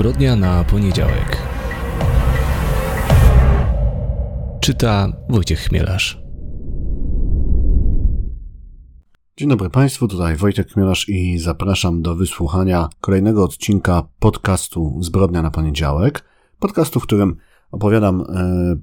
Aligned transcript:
Zbrodnia 0.00 0.36
na 0.36 0.64
poniedziałek. 0.64 1.42
Czyta 4.60 5.12
Wojciech 5.28 5.58
Chmielarz. 5.58 6.22
Dzień 9.36 9.48
dobry 9.48 9.70
Państwu, 9.70 10.08
tutaj 10.08 10.36
Wojtek 10.36 10.72
Chmielarz 10.72 11.08
i 11.08 11.38
zapraszam 11.38 12.02
do 12.02 12.14
wysłuchania 12.14 12.88
kolejnego 13.00 13.44
odcinka 13.44 14.08
podcastu 14.18 14.98
Zbrodnia 15.00 15.42
na 15.42 15.50
poniedziałek. 15.50 16.24
Podcastu, 16.58 17.00
w 17.00 17.02
którym 17.02 17.36
opowiadam 17.70 18.20
e, 18.20 18.76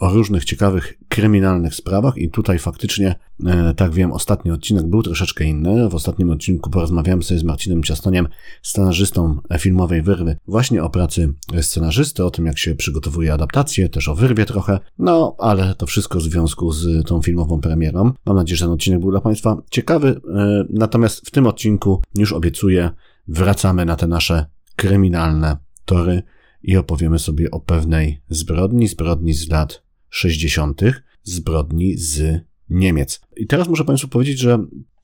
o 0.00 0.10
różnych 0.10 0.44
ciekawych 0.44 0.98
kryminalnych 1.08 1.74
sprawach 1.74 2.16
i 2.16 2.30
tutaj 2.30 2.58
faktycznie, 2.58 3.14
e, 3.46 3.74
tak 3.74 3.92
wiem, 3.92 4.12
ostatni 4.12 4.50
odcinek 4.50 4.86
był 4.86 5.02
troszeczkę 5.02 5.44
inny. 5.44 5.88
W 5.88 5.94
ostatnim 5.94 6.30
odcinku 6.30 6.70
porozmawiałem 6.70 7.22
sobie 7.22 7.40
z 7.40 7.44
Marcinem 7.44 7.82
Ciastoniem, 7.82 8.28
scenarzystą 8.62 9.36
filmowej 9.58 10.02
Wyrwy, 10.02 10.36
właśnie 10.46 10.82
o 10.82 10.90
pracy 10.90 11.34
scenarzysty, 11.60 12.24
o 12.24 12.30
tym 12.30 12.46
jak 12.46 12.58
się 12.58 12.74
przygotowuje 12.74 13.32
adaptację, 13.32 13.88
też 13.88 14.08
o 14.08 14.14
Wyrwie 14.14 14.44
trochę, 14.44 14.78
no 14.98 15.36
ale 15.38 15.74
to 15.74 15.86
wszystko 15.86 16.18
w 16.18 16.22
związku 16.22 16.72
z 16.72 17.06
tą 17.06 17.22
filmową 17.22 17.60
premierą. 17.60 18.12
Mam 18.26 18.36
nadzieję, 18.36 18.56
że 18.56 18.64
ten 18.64 18.74
odcinek 18.74 19.00
był 19.00 19.10
dla 19.10 19.20
Państwa 19.20 19.62
ciekawy, 19.70 20.20
e, 20.34 20.64
natomiast 20.70 21.26
w 21.26 21.30
tym 21.30 21.46
odcinku 21.46 22.02
już 22.14 22.32
obiecuję, 22.32 22.90
wracamy 23.28 23.84
na 23.84 23.96
te 23.96 24.06
nasze 24.06 24.46
kryminalne 24.76 25.56
tory 25.84 26.22
i 26.62 26.76
opowiemy 26.76 27.18
sobie 27.18 27.50
o 27.50 27.60
pewnej 27.60 28.22
zbrodni, 28.28 28.88
zbrodni 28.88 29.34
z 29.34 29.50
lat 29.50 29.89
60. 30.10 30.80
zbrodni 31.22 31.96
z 31.96 32.40
Niemiec. 32.70 33.20
I 33.36 33.46
teraz 33.46 33.68
muszę 33.68 33.84
Państwu 33.84 34.08
powiedzieć, 34.08 34.38
że 34.38 34.58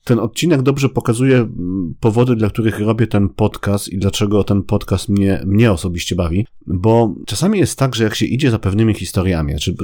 ten 0.07 0.19
odcinek 0.19 0.61
dobrze 0.61 0.89
pokazuje 0.89 1.37
mm, 1.37 1.95
powody, 1.99 2.35
dla 2.35 2.49
których 2.49 2.79
robię 2.79 3.07
ten 3.07 3.29
podcast 3.29 3.89
i 3.89 3.97
dlaczego 3.97 4.43
ten 4.43 4.63
podcast 4.63 5.09
mnie, 5.09 5.41
mnie 5.45 5.71
osobiście 5.71 6.15
bawi, 6.15 6.45
bo 6.67 7.15
czasami 7.25 7.59
jest 7.59 7.79
tak, 7.79 7.95
że 7.95 8.03
jak 8.03 8.15
się 8.15 8.25
idzie 8.25 8.51
za 8.51 8.59
pewnymi 8.59 8.93
historiami, 8.93 9.55
czy 9.59 9.75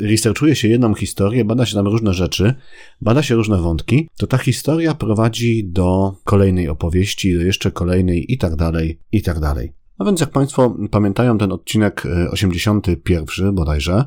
researchuje 0.00 0.56
się 0.56 0.68
jedną 0.68 0.94
historię, 0.94 1.44
bada 1.44 1.66
się 1.66 1.74
tam 1.74 1.86
różne 1.86 2.14
rzeczy, 2.14 2.54
bada 3.00 3.22
się 3.22 3.34
różne 3.34 3.58
wątki, 3.58 4.08
to 4.16 4.26
ta 4.26 4.38
historia 4.38 4.94
prowadzi 4.94 5.64
do 5.64 6.14
kolejnej 6.24 6.68
opowieści, 6.68 7.34
do 7.34 7.40
jeszcze 7.40 7.70
kolejnej 7.70 8.32
i 8.32 8.38
tak 8.38 8.56
dalej, 8.56 8.98
i 9.12 9.22
tak 9.22 9.40
dalej. 9.40 9.72
A 9.98 10.04
więc 10.04 10.20
jak 10.20 10.30
Państwo 10.30 10.76
pamiętają 10.90 11.38
ten 11.38 11.52
odcinek 11.52 12.06
81 12.30 13.48
e, 13.48 13.52
bodajże, 13.52 14.04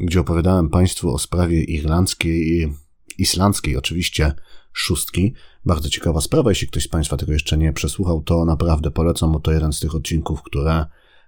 gdzie 0.00 0.20
opowiadałem 0.20 0.68
Państwu 0.68 1.14
o 1.14 1.18
sprawie 1.18 1.64
irlandzkiej 1.64 2.52
i 2.52 2.72
islandzkiej 3.18 3.76
oczywiście 3.76 4.32
szóstki. 4.72 5.34
Bardzo 5.64 5.88
ciekawa 5.88 6.20
sprawa, 6.20 6.50
jeśli 6.50 6.68
ktoś 6.68 6.82
z 6.82 6.88
Państwa 6.88 7.16
tego 7.16 7.32
jeszcze 7.32 7.58
nie 7.58 7.72
przesłuchał, 7.72 8.22
to 8.22 8.44
naprawdę 8.44 8.90
polecam, 8.90 9.32
bo 9.32 9.40
to 9.40 9.52
jeden 9.52 9.72
z 9.72 9.80
tych 9.80 9.94
odcinków, 9.94 10.42
które 10.42 10.86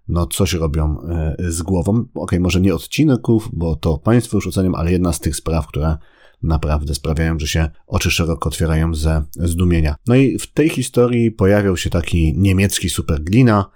no 0.09 0.27
coś 0.27 0.53
robią 0.53 1.01
e, 1.01 1.37
z 1.39 1.63
głową. 1.63 2.05
Ok, 2.15 2.33
może 2.41 2.61
nie 2.61 2.75
odcinków, 2.75 3.49
bo 3.53 3.77
to 3.77 3.99
Państwo 3.99 4.37
już 4.37 4.47
oceniam, 4.47 4.75
ale 4.75 4.93
jedna 4.93 5.13
z 5.13 5.21
tych 5.21 5.37
spraw, 5.37 5.67
które 5.67 5.97
naprawdę 6.43 6.95
sprawiają, 6.95 7.39
że 7.39 7.47
się 7.47 7.71
oczy 7.87 8.11
szeroko 8.11 8.49
otwierają 8.49 8.95
ze 8.95 9.23
zdumienia. 9.37 9.97
No 10.07 10.15
i 10.15 10.39
w 10.39 10.53
tej 10.53 10.69
historii 10.69 11.31
pojawiał 11.31 11.77
się 11.77 11.91
taki 11.91 12.35
niemiecki 12.37 12.91
superglina, 12.91 13.71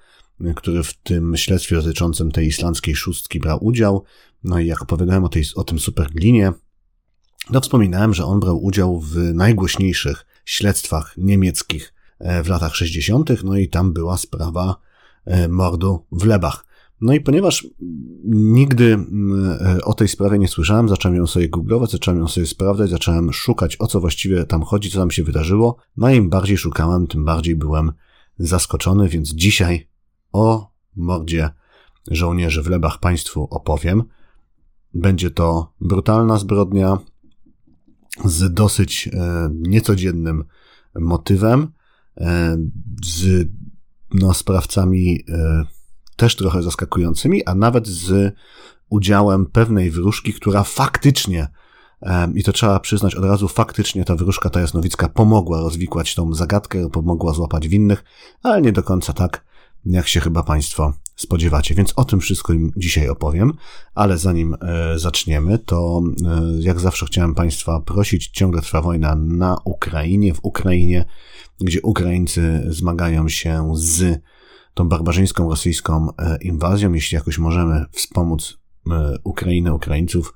który 0.57 0.83
w 0.83 0.95
tym 0.95 1.37
śledztwie 1.37 1.77
dotyczącym 1.77 2.33
tej 2.33 2.47
islandzkiej 2.47 2.95
szóstki 2.95 3.41
brał 3.41 3.65
udział. 3.65 4.05
No 4.45 4.59
i 4.59 4.67
jak 4.67 4.83
opowiadałem 4.83 5.25
o, 5.25 5.29
tej, 5.29 5.45
o 5.57 5.65
tym 5.65 5.79
superglinie, 5.79 6.53
to 7.53 7.61
wspominałem, 7.61 8.15
że 8.15 8.25
on 8.25 8.41
brał 8.41 8.65
udział 8.65 9.01
w 9.01 9.17
najgłośniejszych 9.35 10.27
śledztwach 10.45 11.15
niemieckich 11.17 11.95
e, 12.19 12.43
w 12.43 12.49
latach 12.49 12.77
60., 12.77 13.45
no 13.45 13.57
i 13.57 13.69
tam 13.69 13.93
była 13.93 14.17
sprawa 14.17 14.77
e, 15.25 15.49
mordu 15.49 16.07
w 16.13 16.25
Lebach. 16.25 16.65
No 17.01 17.13
i 17.13 17.21
ponieważ 17.21 17.67
nigdy 18.25 18.99
e, 19.61 19.85
o 19.85 19.95
tej 19.95 20.09
sprawie 20.09 20.39
nie 20.39 20.49
słyszałem, 20.49 20.89
zacząłem 20.89 21.17
ją 21.17 21.27
sobie 21.27 21.49
googlować, 21.49 21.91
zacząłem 21.91 22.21
ją 22.21 22.29
sobie 22.29 22.47
sprawdzać, 22.47 22.91
zacząłem 22.91 23.33
szukać, 23.33 23.77
o 23.81 23.87
co 23.87 24.01
właściwie 24.01 24.45
tam 24.45 24.63
chodzi, 24.63 24.91
co 24.91 24.99
tam 24.99 25.11
się 25.11 25.23
wydarzyło. 25.23 25.77
No 25.97 26.11
i 26.11 26.17
im 26.17 26.31
bardziej 26.31 26.57
szukałem, 26.57 27.07
tym 27.07 27.25
bardziej 27.25 27.57
byłem 27.57 27.93
zaskoczony, 28.39 29.09
więc 29.09 29.29
dzisiaj 29.29 29.89
o 30.33 30.73
mordzie 30.97 31.51
żołnierzy 32.11 32.63
w 32.63 32.67
Lebach 32.67 33.01
Państwu 33.01 33.49
opowiem. 33.51 34.03
Będzie 34.95 35.31
to 35.31 35.73
brutalna 35.81 36.39
zbrodnia 36.39 36.99
z 38.25 38.53
dosyć 38.55 39.09
e, 39.13 39.49
niecodziennym 39.53 40.45
motywem, 40.95 41.73
e, 42.17 42.57
z 43.05 43.49
no, 44.15 44.35
sprawcami 44.35 45.25
e, 45.29 45.65
też 46.17 46.37
trochę 46.37 46.63
zaskakującymi, 46.63 47.45
a 47.45 47.55
nawet 47.55 47.89
z 47.89 48.35
udziałem 48.89 49.47
pewnej 49.47 49.91
wróżki, 49.91 50.33
która 50.33 50.63
faktycznie 50.63 51.49
i 52.35 52.43
to 52.43 52.53
trzeba 52.53 52.81
przyznać 52.81 53.15
od 53.15 53.25
razu, 53.25 53.49
faktycznie 53.49 54.05
ta 54.05 54.17
wróżka 54.17 54.51
ta 54.51 54.61
jasnowicka 54.61 55.09
pomogła 55.09 55.61
rozwikłać 55.61 56.15
tą 56.15 56.35
zagadkę, 56.35 56.91
pomogła 56.91 57.33
złapać 57.33 57.69
winnych, 57.69 58.05
ale 58.43 58.63
nie 58.63 58.73
do 58.73 58.83
końca 58.83 59.13
tak, 59.13 59.45
jak 59.85 60.09
się 60.09 60.21
chyba 60.21 60.43
Państwo 60.43 60.93
spodziewacie. 61.23 61.75
Więc 61.75 61.93
o 61.97 62.05
tym 62.05 62.21
wszystko 62.21 62.53
im 62.53 62.73
dzisiaj 62.77 63.09
opowiem, 63.09 63.53
ale 63.95 64.19
zanim 64.19 64.57
e, 64.61 64.99
zaczniemy, 64.99 65.59
to 65.59 66.03
e, 66.27 66.43
jak 66.61 66.81
zawsze 66.81 67.07
chciałem 67.07 67.35
Państwa 67.35 67.81
prosić, 67.81 68.29
ciągle 68.29 68.63
trwa 68.63 68.83
wojna 68.83 69.15
na 69.15 69.57
Ukrainie, 69.65 70.35
w 70.35 70.41
Ukrainie, 70.43 71.05
gdzie 71.61 71.83
Ukraińcy 71.83 72.67
zmagają 72.69 73.29
się 73.29 73.73
z 73.75 74.21
tą 74.75 74.89
barbarzyńską 74.89 75.51
rosyjską 75.51 76.09
e, 76.19 76.39
inwazją. 76.41 76.93
Jeśli 76.93 77.15
jakoś 77.15 77.39
możemy 77.39 77.85
wspomóc 77.93 78.63
Ukrainę, 79.25 79.75
Ukraińców, 79.75 80.35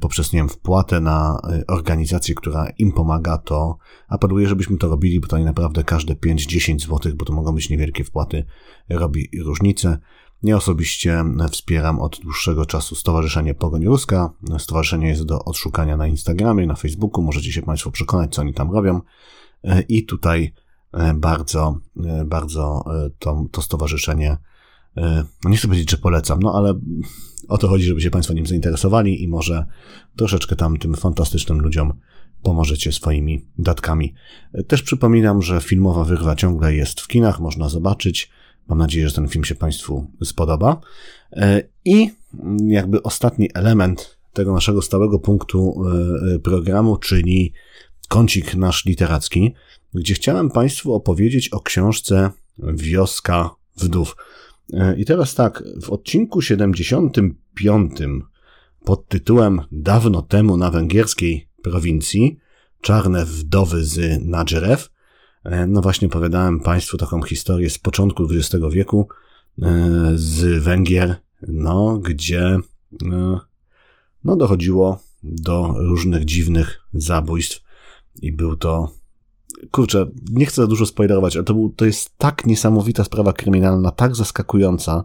poprzez, 0.00 0.32
nie 0.32 0.38
wiem, 0.38 0.48
wpłatę 0.48 1.00
na 1.00 1.40
e, 1.44 1.66
organizację, 1.66 2.34
która 2.34 2.66
im 2.78 2.92
pomaga, 2.92 3.38
to 3.38 3.76
apeluję, 4.08 4.48
żebyśmy 4.48 4.78
to 4.78 4.88
robili, 4.88 5.20
bo 5.20 5.26
to 5.26 5.38
naprawdę 5.38 5.84
każde 5.84 6.14
5-10 6.14 6.78
zł, 6.78 7.12
bo 7.16 7.24
to 7.24 7.32
mogą 7.32 7.54
być 7.54 7.70
niewielkie 7.70 8.04
wpłaty, 8.04 8.44
robi 8.88 9.28
różnicę. 9.44 9.98
Ja 10.42 10.56
osobiście 10.56 11.24
wspieram 11.50 12.00
od 12.00 12.20
dłuższego 12.20 12.66
czasu 12.66 12.94
Stowarzyszenie 12.94 13.54
Pogoń 13.54 13.84
Ruska. 13.84 14.30
Stowarzyszenie 14.58 15.08
jest 15.08 15.24
do 15.24 15.44
odszukania 15.44 15.96
na 15.96 16.06
Instagramie, 16.06 16.66
na 16.66 16.74
Facebooku. 16.74 17.22
Możecie 17.22 17.52
się 17.52 17.62
Państwo 17.62 17.90
przekonać, 17.90 18.34
co 18.34 18.42
oni 18.42 18.54
tam 18.54 18.72
robią. 18.72 19.00
I 19.88 20.04
tutaj 20.04 20.52
bardzo, 21.14 21.78
bardzo 22.24 22.84
to, 23.18 23.44
to 23.50 23.62
stowarzyszenie, 23.62 24.36
nie 25.44 25.56
chcę 25.56 25.68
powiedzieć, 25.68 25.90
że 25.90 25.96
polecam, 25.98 26.38
no 26.42 26.54
ale 26.54 26.80
o 27.48 27.58
to 27.58 27.68
chodzi, 27.68 27.84
żeby 27.84 28.00
się 28.00 28.10
Państwo 28.10 28.34
nim 28.34 28.46
zainteresowali 28.46 29.22
i 29.22 29.28
może 29.28 29.66
troszeczkę 30.16 30.56
tam 30.56 30.78
tym 30.78 30.94
fantastycznym 30.94 31.60
ludziom 31.60 31.92
pomożecie 32.42 32.92
swoimi 32.92 33.44
datkami. 33.58 34.14
Też 34.66 34.82
przypominam, 34.82 35.42
że 35.42 35.60
filmowa 35.60 36.04
wyrwa 36.04 36.36
ciągle 36.36 36.74
jest 36.74 37.00
w 37.00 37.08
kinach, 37.08 37.40
można 37.40 37.68
zobaczyć. 37.68 38.30
Mam 38.68 38.78
nadzieję, 38.78 39.08
że 39.08 39.14
ten 39.14 39.28
film 39.28 39.44
się 39.44 39.54
Państwu 39.54 40.06
spodoba. 40.24 40.80
E, 41.32 41.62
I 41.84 42.10
jakby 42.66 43.02
ostatni 43.02 43.50
element 43.54 44.18
tego 44.32 44.52
naszego 44.52 44.82
stałego 44.82 45.18
punktu 45.18 45.74
e, 46.34 46.38
programu, 46.38 46.96
czyli 46.96 47.52
kącik 48.08 48.54
nasz 48.54 48.84
literacki, 48.84 49.54
gdzie 49.94 50.14
chciałem 50.14 50.50
Państwu 50.50 50.94
opowiedzieć 50.94 51.48
o 51.48 51.60
książce 51.60 52.30
Wioska 52.58 53.50
Wdów. 53.76 54.16
E, 54.72 54.96
I 54.96 55.04
teraz 55.04 55.34
tak, 55.34 55.62
w 55.82 55.90
odcinku 55.90 56.42
75 56.42 57.92
pod 58.84 59.08
tytułem 59.08 59.60
Dawno 59.72 60.22
temu 60.22 60.56
na 60.56 60.70
węgierskiej 60.70 61.48
prowincji 61.62 62.38
Czarne 62.80 63.24
wdowy 63.24 63.84
z 63.84 64.24
Nadżerew, 64.26 64.90
e, 65.44 65.66
no 65.66 65.80
właśnie 65.80 66.08
opowiadałem 66.08 66.60
Państwu 66.60 66.96
taką 66.96 67.22
historię 67.22 67.70
z 67.70 67.78
początku 67.78 68.28
XX 68.30 68.64
wieku 68.70 69.08
e, 69.62 70.12
z 70.14 70.62
Węgier, 70.62 71.16
no 71.48 71.98
gdzie 71.98 72.58
no 74.24 74.36
dochodziło 74.36 75.00
do 75.22 75.74
różnych 75.76 76.24
dziwnych 76.24 76.80
zabójstw 76.92 77.64
i 78.22 78.32
był 78.32 78.56
to 78.56 78.92
kurczę, 79.70 80.06
nie 80.30 80.46
chcę 80.46 80.62
za 80.62 80.68
dużo 80.68 80.86
spoilerować, 80.86 81.36
ale 81.36 81.44
to, 81.44 81.54
był, 81.54 81.68
to 81.76 81.84
jest 81.84 82.18
tak 82.18 82.46
niesamowita 82.46 83.04
sprawa 83.04 83.32
kryminalna, 83.32 83.90
tak 83.90 84.16
zaskakująca. 84.16 85.04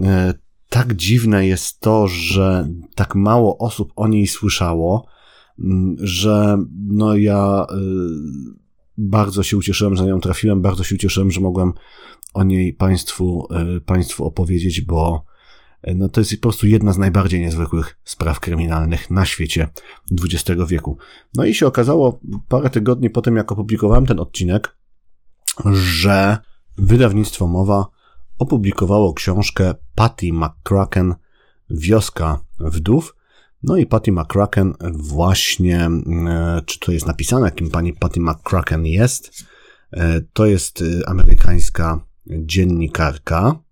E, 0.00 0.34
tak 0.68 0.94
dziwne 0.94 1.46
jest 1.46 1.80
to, 1.80 2.08
że 2.08 2.68
tak 2.94 3.14
mało 3.14 3.58
osób 3.58 3.92
o 3.96 4.08
niej 4.08 4.26
słyszało, 4.26 5.06
że 5.98 6.64
no 6.88 7.16
ja 7.16 7.66
e, 7.70 7.76
bardzo 8.98 9.42
się 9.42 9.56
ucieszyłem, 9.56 9.96
że 9.96 10.02
na 10.02 10.08
nią 10.08 10.20
trafiłem, 10.20 10.62
bardzo 10.62 10.84
się 10.84 10.94
ucieszyłem, 10.94 11.30
że 11.30 11.40
mogłem 11.40 11.72
o 12.34 12.44
niej 12.44 12.72
Państwu, 12.72 13.46
e, 13.50 13.80
Państwu 13.80 14.24
opowiedzieć, 14.24 14.80
bo 14.80 15.24
no 15.94 16.08
to 16.08 16.20
jest 16.20 16.36
po 16.36 16.42
prostu 16.42 16.66
jedna 16.66 16.92
z 16.92 16.98
najbardziej 16.98 17.40
niezwykłych 17.40 17.96
spraw 18.04 18.40
kryminalnych 18.40 19.10
na 19.10 19.24
świecie 19.24 19.68
XX 20.22 20.60
wieku. 20.68 20.98
No 21.34 21.44
i 21.44 21.54
się 21.54 21.66
okazało 21.66 22.20
parę 22.48 22.70
tygodni 22.70 23.10
po 23.10 23.22
tym, 23.22 23.36
jak 23.36 23.52
opublikowałem 23.52 24.06
ten 24.06 24.20
odcinek, 24.20 24.76
że 25.72 26.38
wydawnictwo 26.78 27.46
Mowa 27.46 27.86
opublikowało 28.38 29.14
książkę 29.14 29.74
Patty 29.94 30.32
McCracken 30.32 31.14
Wioska 31.70 32.40
Wdów. 32.60 33.16
No 33.62 33.76
i 33.76 33.86
Patty 33.86 34.12
McCracken 34.12 34.74
właśnie, 34.92 35.90
e, 36.28 36.62
czy 36.66 36.78
to 36.80 36.92
jest 36.92 37.06
napisane, 37.06 37.52
kim 37.52 37.70
pani 37.70 37.92
Patty 37.92 38.20
McCracken 38.20 38.86
jest? 38.86 39.44
E, 39.92 40.20
to 40.20 40.46
jest 40.46 40.82
e, 40.82 41.08
amerykańska 41.08 42.04
dziennikarka 42.26 43.63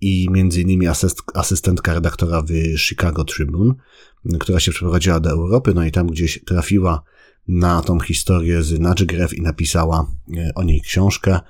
i 0.00 0.28
między 0.30 0.60
innymi 0.60 0.86
asyst, 0.86 1.22
asystentka 1.34 1.94
redaktora 1.94 2.42
w 2.42 2.78
Chicago 2.78 3.24
Tribune, 3.24 3.74
która 4.40 4.60
się 4.60 4.70
przeprowadziła 4.70 5.20
do 5.20 5.30
Europy, 5.30 5.72
no 5.74 5.84
i 5.84 5.90
tam 5.90 6.06
gdzieś 6.06 6.44
trafiła 6.46 7.02
na 7.48 7.82
tą 7.82 8.00
historię 8.00 8.62
z 8.62 8.80
Nadżgrew 8.80 9.34
i 9.34 9.42
napisała 9.42 10.06
o 10.54 10.62
niej 10.62 10.80
książkę. 10.80 11.40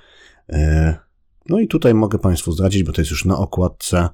No 1.49 1.59
i 1.59 1.67
tutaj 1.67 1.93
mogę 1.93 2.19
Państwu 2.19 2.51
zdradzić, 2.51 2.83
bo 2.83 2.91
to 2.91 3.01
jest 3.01 3.11
już 3.11 3.25
na 3.25 3.37
okładce, 3.37 4.09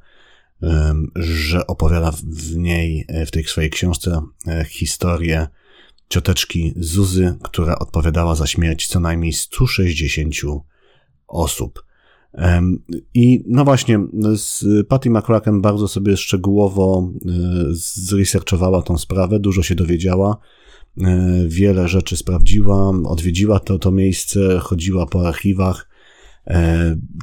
że 1.15 1.67
opowiada 1.67 2.11
w 2.23 2.55
niej, 2.55 3.05
e, 3.07 3.25
w 3.25 3.31
tej 3.31 3.43
swojej 3.43 3.69
książce 3.69 4.21
e, 4.47 4.65
historię 4.65 5.47
cioteczki 6.09 6.73
Zuzy, 6.75 7.37
która 7.43 7.79
odpowiadała 7.79 8.35
za 8.35 8.47
śmierć 8.47 8.87
co 8.87 8.99
najmniej 8.99 9.33
160 9.33 10.35
osób. 11.27 11.83
I 13.13 13.43
no 13.47 13.65
właśnie, 13.65 13.99
z 14.35 14.65
Patty 14.87 15.09
McCracken 15.09 15.61
bardzo 15.61 15.87
sobie 15.87 16.17
szczegółowo 16.17 17.11
e, 17.13 17.29
zresearchowała 17.71 18.81
tą 18.81 18.97
sprawę, 18.97 19.39
dużo 19.39 19.63
się 19.63 19.75
dowiedziała, 19.75 20.37
wiele 21.47 21.87
rzeczy 21.87 22.17
sprawdziła, 22.17 22.91
odwiedziła 23.05 23.59
to, 23.59 23.79
to 23.79 23.91
miejsce, 23.91 24.59
chodziła 24.59 25.05
po 25.05 25.27
archiwach, 25.27 25.89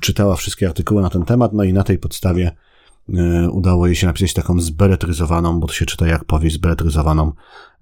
czytała 0.01 0.37
wszystkie 0.37 0.67
artykuły 0.67 1.03
na 1.03 1.11
ten 1.11 1.25
temat, 1.25 1.53
no 1.53 1.65
i 1.65 1.73
na 1.73 1.85
tej 1.85 1.99
podstawie 1.99 2.53
E, 3.15 3.51
udało 3.51 3.87
jej 3.87 3.97
się 3.97 4.07
napisać 4.07 4.33
taką 4.33 4.61
zbeletryzowaną, 4.61 5.61
bo 5.61 5.67
to 5.67 5.73
się 5.73 5.87
czyta 5.87 6.07
jak 6.07 6.25
powieść, 6.25 6.57
zbeletryzowaną 6.57 7.33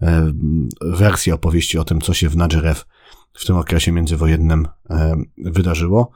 e, 0.03 0.33
wersję 0.81 1.35
opowieści 1.35 1.79
o 1.79 1.85
tym, 1.85 2.01
co 2.01 2.15
się 2.15 2.29
w 2.29 2.37
Nadżerew 2.37 2.87
w 3.33 3.47
tym 3.47 3.57
okresie 3.57 3.93
międzywojennym 3.93 4.69
e, 4.91 5.17
wydarzyło. 5.39 6.11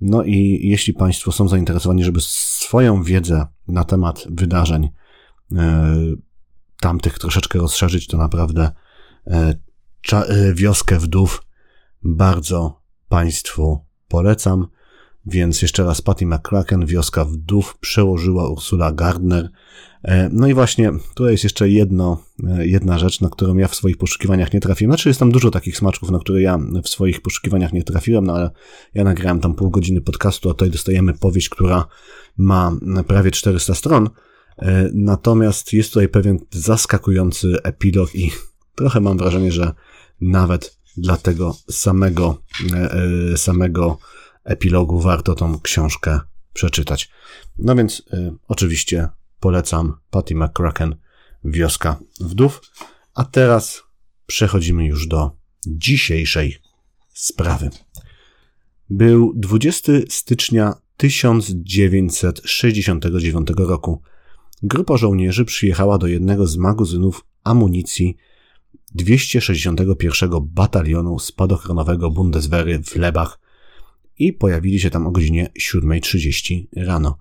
No 0.00 0.22
i 0.22 0.60
jeśli 0.62 0.94
Państwo 0.94 1.32
są 1.32 1.48
zainteresowani, 1.48 2.04
żeby 2.04 2.20
swoją 2.20 3.02
wiedzę 3.02 3.46
na 3.68 3.84
temat 3.84 4.24
wydarzeń 4.30 4.88
tamtych 6.80 7.18
troszeczkę 7.18 7.58
rozszerzyć, 7.58 8.06
to 8.06 8.16
naprawdę 8.16 8.70
wioskę 10.54 10.98
wdów 10.98 11.46
bardzo 12.02 12.82
Państwu 13.08 13.84
polecam. 14.08 14.66
Więc 15.26 15.62
jeszcze 15.62 15.84
raz 15.84 16.02
Patty 16.02 16.26
McCracken, 16.26 16.86
Wioska 16.86 17.24
Wdów, 17.24 17.78
przełożyła 17.80 18.48
Ursula 18.48 18.92
Gardner. 18.92 19.50
E, 20.02 20.28
no 20.32 20.46
i 20.46 20.54
właśnie, 20.54 20.92
tu 21.14 21.28
jest 21.28 21.44
jeszcze 21.44 21.68
jedno, 21.68 22.24
e, 22.46 22.66
jedna 22.66 22.98
rzecz, 22.98 23.20
na 23.20 23.28
którą 23.28 23.56
ja 23.56 23.68
w 23.68 23.74
swoich 23.74 23.96
poszukiwaniach 23.96 24.52
nie 24.52 24.60
trafiłem. 24.60 24.92
Znaczy 24.92 25.08
jest 25.08 25.20
tam 25.20 25.32
dużo 25.32 25.50
takich 25.50 25.76
smaczków, 25.76 26.10
na 26.10 26.18
które 26.18 26.42
ja 26.42 26.58
w 26.82 26.88
swoich 26.88 27.20
poszukiwaniach 27.20 27.72
nie 27.72 27.82
trafiłem, 27.82 28.26
no 28.26 28.34
ale 28.34 28.50
ja 28.94 29.04
nagrałem 29.04 29.40
tam 29.40 29.54
pół 29.54 29.70
godziny 29.70 30.00
podcastu, 30.00 30.50
a 30.50 30.52
tutaj 30.52 30.70
dostajemy 30.70 31.14
powieść, 31.14 31.48
która 31.48 31.86
ma 32.36 32.72
prawie 33.06 33.30
400 33.30 33.74
stron. 33.74 34.10
E, 34.58 34.90
natomiast 34.94 35.72
jest 35.72 35.92
tutaj 35.92 36.08
pewien 36.08 36.38
zaskakujący 36.50 37.56
epilog 37.62 38.14
i 38.14 38.30
trochę 38.74 39.00
mam 39.00 39.18
wrażenie, 39.18 39.52
że 39.52 39.72
nawet 40.20 40.78
dla 40.96 41.16
tego 41.16 41.56
samego, 41.70 42.42
samego 43.36 43.98
epilogu 44.44 45.00
warto 45.00 45.34
tą 45.34 45.60
książkę 45.60 46.20
przeczytać. 46.52 47.10
No 47.58 47.74
więc 47.74 48.02
y, 48.12 48.32
oczywiście 48.48 49.08
polecam 49.40 49.96
Patty 50.10 50.34
McCracken 50.34 50.96
Wioska 51.44 52.00
Wdów. 52.20 52.60
A 53.14 53.24
teraz 53.24 53.82
przechodzimy 54.26 54.86
już 54.86 55.06
do 55.06 55.30
dzisiejszej 55.66 56.58
sprawy. 57.14 57.70
Był 58.90 59.32
20 59.36 59.92
stycznia 60.08 60.74
1969 60.96 63.48
roku. 63.56 64.02
Grupa 64.62 64.96
żołnierzy 64.96 65.44
przyjechała 65.44 65.98
do 65.98 66.06
jednego 66.06 66.46
z 66.46 66.56
magazynów 66.56 67.24
amunicji 67.44 68.16
261 68.94 70.30
Batalionu 70.40 71.18
Spadochronowego 71.18 72.10
Bundeswehry 72.10 72.82
w 72.82 72.96
Lebach 72.96 73.43
i 74.18 74.32
pojawili 74.32 74.80
się 74.80 74.90
tam 74.90 75.06
o 75.06 75.10
godzinie 75.10 75.50
7.30 75.60 76.66
rano. 76.76 77.18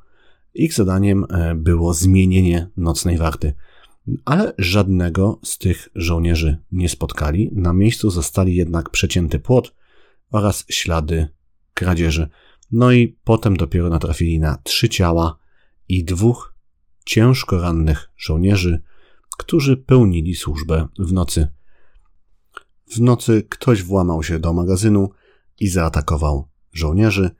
Ich 0.53 0.73
zadaniem 0.73 1.25
e, 1.29 1.55
było 1.55 1.93
zmienienie 1.93 2.69
nocnej 2.77 3.17
warty, 3.17 3.53
ale 4.25 4.53
żadnego 4.57 5.39
z 5.43 5.57
tych 5.57 5.89
żołnierzy 5.95 6.57
nie 6.71 6.89
spotkali. 6.89 7.49
Na 7.53 7.73
miejscu 7.73 8.09
zostali 8.09 8.55
jednak 8.55 8.89
przecięty 8.89 9.39
płot 9.39 9.75
oraz 10.31 10.65
ślady 10.69 11.27
kradzieży. 11.73 12.29
No 12.71 12.91
i 12.91 13.17
potem 13.23 13.57
dopiero 13.57 13.89
natrafili 13.89 14.39
na 14.39 14.57
trzy 14.63 14.89
ciała 14.89 15.37
i 15.89 16.03
dwóch 16.03 16.55
ciężko 17.05 17.61
rannych 17.61 18.09
żołnierzy, 18.17 18.81
którzy 19.37 19.77
pełnili 19.77 20.35
służbę 20.35 20.87
w 20.99 21.13
nocy. 21.13 21.47
W 22.91 23.01
nocy 23.01 23.43
ktoś 23.49 23.83
włamał 23.83 24.23
się 24.23 24.39
do 24.39 24.53
magazynu 24.53 25.09
i 25.59 25.67
zaatakował 25.67 26.47
żołnierzy, 26.73 27.31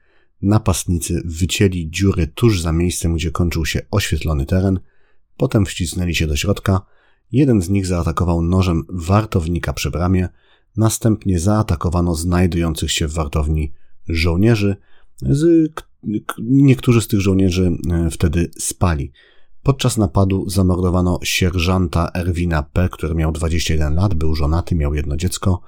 napastnicy 0.42 1.22
wycięli 1.26 1.90
dziury 1.92 2.28
tuż 2.28 2.62
za 2.62 2.72
miejscem, 2.72 3.16
gdzie 3.16 3.32
kończył 3.32 3.66
się 3.66 3.82
oświetlony 3.92 4.46
teren, 4.46 4.80
potem 5.38 5.66
wcisnęli 5.66 6.16
się 6.16 6.28
do 6.28 6.36
środka, 6.36 6.82
jeden 7.32 7.62
z 7.62 7.70
nich 7.70 7.86
zaatakował 7.86 8.42
nożem 8.42 8.84
wartownika 8.90 9.74
przy 9.74 9.92
bramie, 9.92 10.30
następnie 10.78 11.40
zaatakowano 11.40 12.16
znajdujących 12.16 12.92
się 12.92 13.08
w 13.08 13.14
wartowni 13.14 13.74
żołnierzy, 14.08 14.76
z, 15.22 15.72
niektórzy 16.40 17.02
z 17.02 17.08
tych 17.08 17.22
żołnierzy 17.22 17.78
e, 17.92 18.10
wtedy 18.10 18.52
spali. 18.60 19.12
Podczas 19.64 19.98
napadu 19.98 20.50
zamordowano 20.50 21.20
sierżanta 21.24 22.12
Erwina 22.16 22.64
P., 22.64 22.90
który 22.92 23.16
miał 23.16 23.32
21 23.32 23.96
lat, 23.96 24.14
był 24.14 24.36
żonaty, 24.36 24.76
miał 24.76 24.94
jedno 24.94 25.18
dziecko 25.18 25.62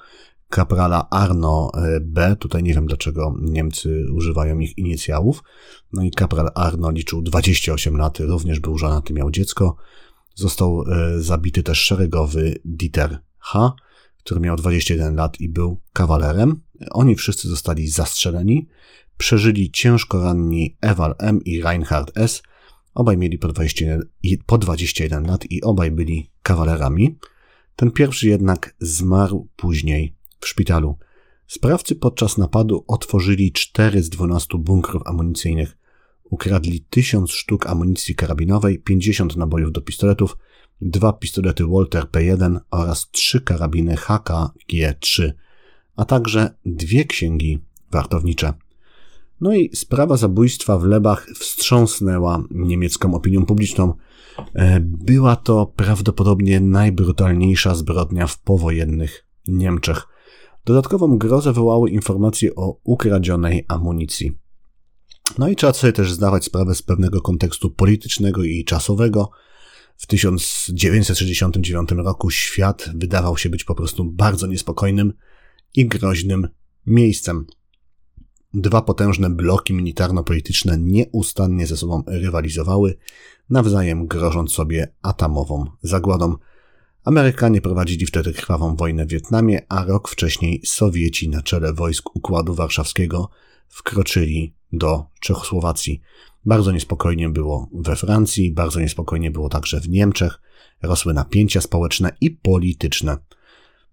kaprala 0.49 1.09
Arno 1.09 1.71
e, 1.73 1.99
B. 1.99 2.35
Tutaj 2.39 2.63
nie 2.63 2.73
wiem 2.73 2.85
dlaczego 2.85 3.35
Niemcy 3.41 4.05
używają 4.13 4.59
ich 4.59 4.77
inicjałów. 4.77 5.43
No 5.93 6.03
i 6.03 6.11
kapral 6.11 6.49
Arno 6.55 6.91
liczył 6.91 7.21
28 7.21 7.97
lat, 7.97 8.19
również 8.19 8.59
był 8.59 8.77
żonaty, 8.77 9.13
miał 9.13 9.31
dziecko. 9.31 9.75
Został 10.35 10.83
e, 10.91 11.19
zabity 11.21 11.63
też 11.63 11.79
szeregowy 11.79 12.55
Dieter 12.65 13.19
H., 13.39 13.73
który 14.23 14.41
miał 14.41 14.55
21 14.55 15.15
lat 15.15 15.41
i 15.41 15.49
był 15.49 15.81
kawalerem. 15.93 16.61
Oni 16.91 17.15
wszyscy 17.15 17.47
zostali 17.47 17.87
zastrzeleni. 17.87 18.67
Przeżyli 19.17 19.71
ciężko 19.71 20.23
ranni 20.23 20.77
Ewal 20.81 21.15
M. 21.19 21.43
i 21.43 21.61
Reinhard 21.61 22.11
S. 22.17 22.43
Obaj 22.93 23.17
mieli 23.17 23.37
po 23.37 23.47
21, 23.47 24.09
po 24.45 24.57
21 24.57 25.25
lat 25.25 25.45
i 25.51 25.61
obaj 25.63 25.91
byli 25.91 26.31
kawalerami. 26.41 27.17
Ten 27.75 27.91
pierwszy 27.91 28.27
jednak 28.27 28.75
zmarł 28.79 29.47
później 29.55 30.15
w 30.45 30.47
szpitalu. 30.47 30.97
Sprawcy 31.47 31.95
podczas 31.95 32.37
napadu 32.37 32.85
otworzyli 32.87 33.51
4 33.51 34.03
z 34.03 34.09
12 34.09 34.57
bunkrów 34.57 35.01
amunicyjnych. 35.05 35.77
Ukradli 36.23 36.81
1000 36.89 37.31
sztuk 37.31 37.67
amunicji 37.67 38.15
karabinowej, 38.15 38.79
50 38.79 39.35
nabojów 39.35 39.71
do 39.71 39.81
pistoletów, 39.81 40.37
dwa 40.81 41.13
pistolety 41.13 41.63
Walter 41.67 42.03
P1 42.03 42.59
oraz 42.71 43.09
trzy 43.11 43.41
karabiny 43.41 43.95
HKG3, 43.95 45.31
a 45.95 46.05
także 46.05 46.55
dwie 46.65 47.05
księgi 47.05 47.59
wartownicze. 47.91 48.53
No 49.41 49.53
i 49.53 49.75
sprawa 49.75 50.17
zabójstwa 50.17 50.77
w 50.77 50.83
Lebach 50.83 51.27
wstrząsnęła 51.39 52.43
niemiecką 52.51 53.15
opinią 53.15 53.45
publiczną. 53.45 53.93
E, 54.53 54.79
była 54.79 55.35
to 55.35 55.65
prawdopodobnie 55.75 56.59
najbrutalniejsza 56.59 57.75
zbrodnia 57.75 58.27
w 58.27 58.39
powojennych 58.39 59.25
Niemczech. 59.47 60.14
Dodatkową 60.65 61.17
grozę 61.17 61.53
wywołały 61.53 61.89
informacje 61.89 62.55
o 62.55 62.79
ukradzionej 62.83 63.65
amunicji. 63.67 64.37
No 65.37 65.49
i 65.49 65.55
trzeba 65.55 65.73
sobie 65.73 65.93
też 65.93 66.13
zdawać 66.13 66.45
sprawę 66.45 66.75
z 66.75 66.81
pewnego 66.81 67.21
kontekstu 67.21 67.71
politycznego 67.71 68.43
i 68.43 68.65
czasowego. 68.65 69.29
W 69.97 70.07
1969 70.07 71.89
roku 71.91 72.31
świat 72.31 72.89
wydawał 72.95 73.37
się 73.37 73.49
być 73.49 73.63
po 73.63 73.75
prostu 73.75 74.05
bardzo 74.05 74.47
niespokojnym 74.47 75.13
i 75.75 75.87
groźnym 75.87 76.47
miejscem. 76.85 77.45
Dwa 78.53 78.81
potężne 78.81 79.29
bloki 79.29 79.73
militarno-polityczne 79.73 80.77
nieustannie 80.77 81.67
ze 81.67 81.77
sobą 81.77 82.03
rywalizowały, 82.07 82.97
nawzajem 83.49 84.07
grożąc 84.07 84.51
sobie 84.51 84.93
atomową 85.01 85.65
zagładą 85.81 86.35
Amerykanie 87.05 87.61
prowadzili 87.61 88.05
wtedy 88.05 88.33
krwawą 88.33 88.75
wojnę 88.75 89.05
w 89.05 89.09
Wietnamie, 89.09 89.61
a 89.69 89.85
rok 89.85 90.09
wcześniej 90.09 90.61
Sowieci 90.65 91.29
na 91.29 91.41
czele 91.41 91.73
wojsk 91.73 92.15
Układu 92.15 92.53
Warszawskiego 92.53 93.29
wkroczyli 93.67 94.53
do 94.73 95.05
Czechosłowacji. 95.19 96.01
Bardzo 96.45 96.71
niespokojnie 96.71 97.29
było 97.29 97.69
we 97.73 97.95
Francji, 97.95 98.51
bardzo 98.51 98.79
niespokojnie 98.79 99.31
było 99.31 99.49
także 99.49 99.79
w 99.79 99.89
Niemczech, 99.89 100.41
rosły 100.83 101.13
napięcia 101.13 101.61
społeczne 101.61 102.11
i 102.21 102.31
polityczne. 102.31 103.17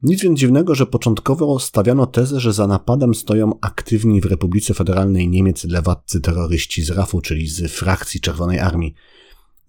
Nic 0.02 0.23
więc 0.23 0.38
dziwnego, 0.38 0.75
że 0.75 0.87
początkowo 0.87 1.59
stawiano 1.59 2.07
tezę, 2.07 2.40
że 2.40 2.52
za 2.52 2.66
napadem 2.66 3.14
stoją 3.14 3.59
aktywni 3.61 4.21
w 4.21 4.25
Republice 4.25 4.75
Federalnej 4.75 5.28
Niemiec 5.28 5.64
lewaccy 5.64 6.21
terroryści 6.21 6.83
z 6.83 6.90
RAF-u, 6.90 7.21
czyli 7.21 7.49
z 7.49 7.73
frakcji 7.73 8.21
Czerwonej 8.21 8.59
Armii. 8.59 8.95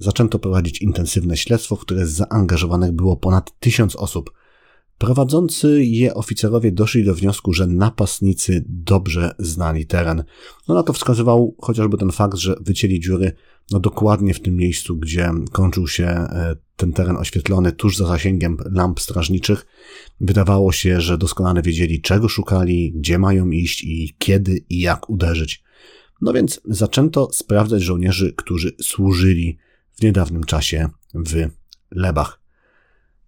Zaczęto 0.04 0.40
prowadzić 0.40 0.82
intensywne 0.82 1.38
śledztwo, 1.38 1.76
w 1.76 1.80
które 1.80 2.08
zaangażowanych 2.08 2.92
było 2.92 3.18
ponad 3.18 3.60
tysiąc 3.60 3.96
osób. 3.96 4.32
Prowadzący 4.98 5.84
je 5.84 6.14
oficerowie 6.14 6.72
doszli 6.72 7.04
do 7.04 7.16
wniosku, 7.16 7.54
że 7.54 7.68
napastnicy 7.68 8.66
dobrze 8.68 9.36
znali 9.40 9.86
teren. 9.86 10.24
No 10.68 10.76
na 10.76 10.84
to 10.84 10.94
wskazywał 10.94 11.56
chociażby 11.62 11.98
ten 11.98 12.12
fakt, 12.12 12.38
że 12.38 12.56
wycięli 12.62 13.00
dziury 13.00 13.32
no 13.72 13.80
dokładnie 13.80 14.34
w 14.34 14.40
tym 14.40 14.56
miejscu, 14.56 14.98
gdzie 14.98 15.30
kończył 15.52 15.88
się 15.88 16.06
e, 16.06 16.56
ten 16.76 16.94
teren 16.94 17.18
oświetlony 17.18 17.72
tuż 17.72 17.98
za 17.98 18.08
zasięgiem 18.08 18.58
lamp 18.72 19.00
strażniczych. 19.00 19.66
Wydawało 20.22 20.72
się, 20.72 21.02
że 21.02 21.18
doskonale 21.18 21.62
wiedzieli, 21.62 22.02
czego 22.02 22.30
szukali, 22.30 22.94
gdzie 22.96 23.20
mają 23.20 23.50
iść 23.50 23.84
i 23.84 24.16
kiedy 24.18 24.66
i 24.70 24.80
jak 24.80 25.10
uderzyć. 25.10 25.64
No 26.22 26.34
więc 26.34 26.62
zaczęto 26.66 27.30
sprawdzać 27.32 27.82
żołnierzy, 27.82 28.34
którzy 28.38 28.76
służyli 28.82 29.58
w 30.00 30.04
niedawnym 30.04 30.44
czasie 30.44 30.90
w 31.14 31.50
Lebach. 31.92 32.44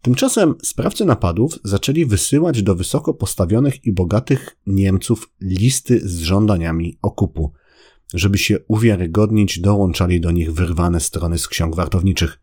Tymczasem 0.01 0.55
sprawcy 0.63 1.05
napadów 1.05 1.59
zaczęli 1.63 2.05
wysyłać 2.05 2.63
do 2.63 2.75
wysoko 2.75 3.13
postawionych 3.13 3.85
i 3.85 3.91
bogatych 3.91 4.57
Niemców 4.67 5.29
listy 5.41 6.09
z 6.09 6.19
żądaniami 6.19 6.97
okupu. 7.01 7.53
Żeby 8.13 8.37
się 8.37 8.59
uwiarygodnić, 8.67 9.59
dołączali 9.59 10.21
do 10.21 10.31
nich 10.31 10.53
wyrwane 10.53 10.99
strony 10.99 11.37
z 11.37 11.47
ksiąg 11.47 11.75
wartowniczych. 11.75 12.39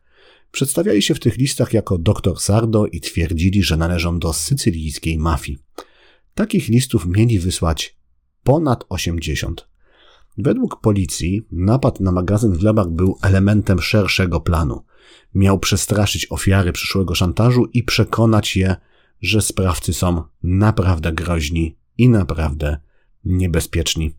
Przedstawiali 0.50 1.02
się 1.02 1.14
w 1.14 1.20
tych 1.20 1.36
listach 1.36 1.72
jako 1.72 1.98
doktor 1.98 2.40
Sardo 2.40 2.86
i 2.86 3.00
twierdzili, 3.00 3.62
że 3.62 3.76
należą 3.76 4.18
do 4.18 4.32
sycylijskiej 4.32 5.18
mafii. 5.18 5.58
Takich 6.34 6.68
listów 6.68 7.06
mieli 7.06 7.38
wysłać 7.38 7.96
ponad 8.42 8.84
80. 8.88 9.71
Według 10.38 10.80
policji 10.80 11.46
napad 11.52 12.00
na 12.00 12.12
magazyn 12.12 12.52
w 12.52 12.62
Lebach 12.62 12.88
był 12.88 13.18
elementem 13.22 13.80
szerszego 13.80 14.40
planu. 14.40 14.84
Miał 15.34 15.58
przestraszyć 15.58 16.26
ofiary 16.30 16.72
przyszłego 16.72 17.14
szantażu 17.14 17.66
i 17.72 17.82
przekonać 17.82 18.56
je, 18.56 18.76
że 19.20 19.42
sprawcy 19.42 19.92
są 19.92 20.22
naprawdę 20.42 21.12
groźni 21.12 21.76
i 21.98 22.08
naprawdę 22.08 22.76
niebezpieczni. 23.24 24.14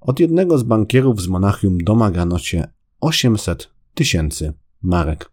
Od 0.00 0.20
jednego 0.20 0.58
z 0.58 0.62
bankierów 0.62 1.22
z 1.22 1.28
Monachium 1.28 1.78
domagano 1.78 2.38
się 2.38 2.68
800 3.00 3.70
tysięcy 3.94 4.52
marek. 4.82 5.30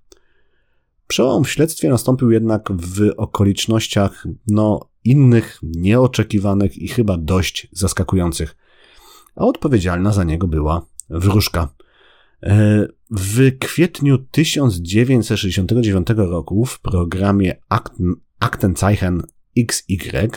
Przełom 1.07 1.43
w 1.43 1.49
śledztwie 1.49 1.89
nastąpił 1.89 2.31
jednak 2.31 2.71
w 2.71 3.11
okolicznościach, 3.17 4.27
no, 4.47 4.89
innych, 5.03 5.59
nieoczekiwanych 5.63 6.77
i 6.77 6.87
chyba 6.87 7.17
dość 7.17 7.67
zaskakujących 7.71 8.55
a 9.35 9.45
odpowiedzialna 9.45 10.11
za 10.11 10.23
niego 10.23 10.47
była 10.47 10.85
wróżka. 11.09 11.69
E, 12.43 12.87
w 13.11 13.57
kwietniu 13.59 14.17
1969 14.17 16.07
roku 16.15 16.65
w 16.65 16.79
programie 16.79 17.55
Aktenzeichen 18.39 19.23
XY, 19.57 20.29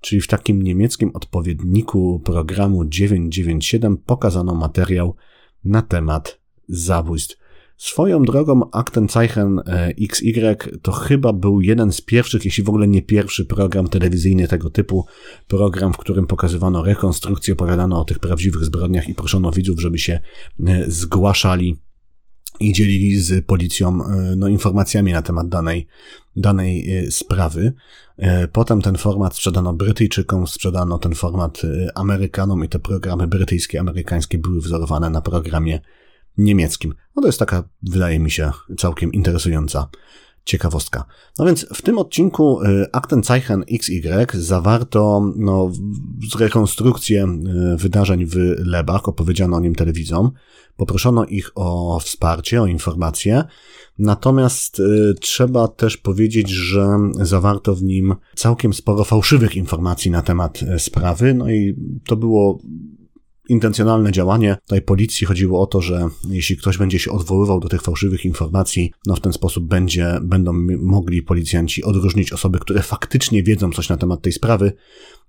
czyli 0.00 0.20
w 0.20 0.26
takim 0.26 0.62
niemieckim 0.62 1.10
odpowiedniku 1.14 2.20
programu 2.24 2.84
997, 2.84 3.96
pokazano 3.96 4.54
materiał 4.54 5.16
na 5.64 5.82
temat 5.82 6.40
zabójstw. 6.68 7.43
Swoją 7.76 8.22
drogą 8.22 8.70
Aktenzeichen 8.70 9.58
e, 9.58 9.92
XY 10.00 10.56
to 10.82 10.92
chyba 10.92 11.32
był 11.32 11.60
jeden 11.60 11.92
z 11.92 12.00
pierwszych, 12.00 12.44
jeśli 12.44 12.64
w 12.64 12.68
ogóle 12.68 12.88
nie 12.88 13.02
pierwszy 13.02 13.44
program 13.44 13.88
telewizyjny 13.88 14.48
tego 14.48 14.70
typu. 14.70 15.06
Program, 15.48 15.92
w 15.92 15.96
którym 15.96 16.26
pokazywano 16.26 16.82
rekonstrukcję, 16.82 17.54
opowiadano 17.54 18.00
o 18.00 18.04
tych 18.04 18.18
prawdziwych 18.18 18.64
zbrodniach 18.64 19.08
i 19.08 19.14
proszono 19.14 19.50
widzów, 19.50 19.80
żeby 19.80 19.98
się 19.98 20.20
e, 20.66 20.84
zgłaszali 20.90 21.76
i 22.60 22.72
dzielili 22.72 23.20
z 23.20 23.46
policją 23.46 24.04
e, 24.04 24.36
no, 24.36 24.48
informacjami 24.48 25.12
na 25.12 25.22
temat 25.22 25.48
danej, 25.48 25.86
danej 26.36 26.88
sprawy. 27.10 27.72
Potem 28.52 28.82
ten 28.82 28.96
format 28.96 29.36
sprzedano 29.36 29.72
Brytyjczykom, 29.72 30.46
sprzedano 30.46 30.98
ten 30.98 31.14
format 31.14 31.62
Amerykanom 31.94 32.64
i 32.64 32.68
te 32.68 32.78
programy 32.78 33.26
brytyjskie, 33.26 33.80
amerykańskie 33.80 34.38
były 34.38 34.60
wzorowane 34.60 35.10
na 35.10 35.20
programie 35.20 35.80
niemieckim. 36.38 36.94
No 37.16 37.22
to 37.22 37.28
jest 37.28 37.38
taka, 37.38 37.68
wydaje 37.82 38.18
mi 38.18 38.30
się, 38.30 38.50
całkiem 38.78 39.12
interesująca 39.12 39.88
ciekawostka. 40.44 41.04
No 41.38 41.44
więc 41.44 41.66
w 41.74 41.82
tym 41.82 41.98
odcinku 41.98 42.62
y, 42.62 42.86
Aktenzeichen 42.92 43.64
XY 43.70 44.26
zawarto 44.34 45.32
no, 45.36 45.70
rekonstrukcję 46.38 47.24
y, 47.24 47.76
wydarzeń 47.76 48.26
w 48.26 48.36
Lebach, 48.58 49.08
opowiedziano 49.08 49.56
o 49.56 49.60
nim 49.60 49.74
telewizom, 49.74 50.30
poproszono 50.76 51.24
ich 51.24 51.50
o 51.54 52.00
wsparcie, 52.00 52.62
o 52.62 52.66
informacje, 52.66 53.44
natomiast 53.98 54.80
y, 54.80 55.14
trzeba 55.20 55.68
też 55.68 55.96
powiedzieć, 55.96 56.50
że 56.50 56.86
zawarto 57.20 57.74
w 57.74 57.82
nim 57.82 58.14
całkiem 58.36 58.74
sporo 58.74 59.04
fałszywych 59.04 59.56
informacji 59.56 60.10
na 60.10 60.22
temat 60.22 60.60
sprawy, 60.78 61.34
no 61.34 61.50
i 61.50 61.76
to 62.06 62.16
było 62.16 62.58
intencjonalne 63.48 64.12
działanie. 64.12 64.56
Tutaj 64.62 64.82
policji 64.82 65.26
chodziło 65.26 65.60
o 65.62 65.66
to, 65.66 65.80
że 65.80 66.08
jeśli 66.28 66.56
ktoś 66.56 66.78
będzie 66.78 66.98
się 66.98 67.10
odwoływał 67.10 67.60
do 67.60 67.68
tych 67.68 67.82
fałszywych 67.82 68.24
informacji, 68.24 68.92
no 69.06 69.16
w 69.16 69.20
ten 69.20 69.32
sposób 69.32 69.64
będzie, 69.64 70.18
będą 70.22 70.52
mogli 70.78 71.22
policjanci 71.22 71.84
odróżnić 71.84 72.32
osoby, 72.32 72.58
które 72.58 72.82
faktycznie 72.82 73.42
wiedzą 73.42 73.72
coś 73.72 73.88
na 73.88 73.96
temat 73.96 74.22
tej 74.22 74.32
sprawy, 74.32 74.72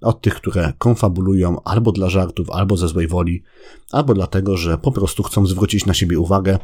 od 0.01 0.21
tych, 0.21 0.35
które 0.35 0.73
konfabulują 0.77 1.61
albo 1.63 1.91
dla 1.91 2.09
żartów, 2.09 2.49
albo 2.49 2.77
ze 2.77 2.87
złej 2.87 3.07
woli, 3.07 3.43
albo 3.91 4.13
dlatego, 4.13 4.57
że 4.57 4.77
po 4.77 4.91
prostu 4.91 5.23
chcą 5.23 5.45
zwrócić 5.45 5.85
na 5.85 5.93
siebie 5.93 6.19
uwagę, 6.19 6.59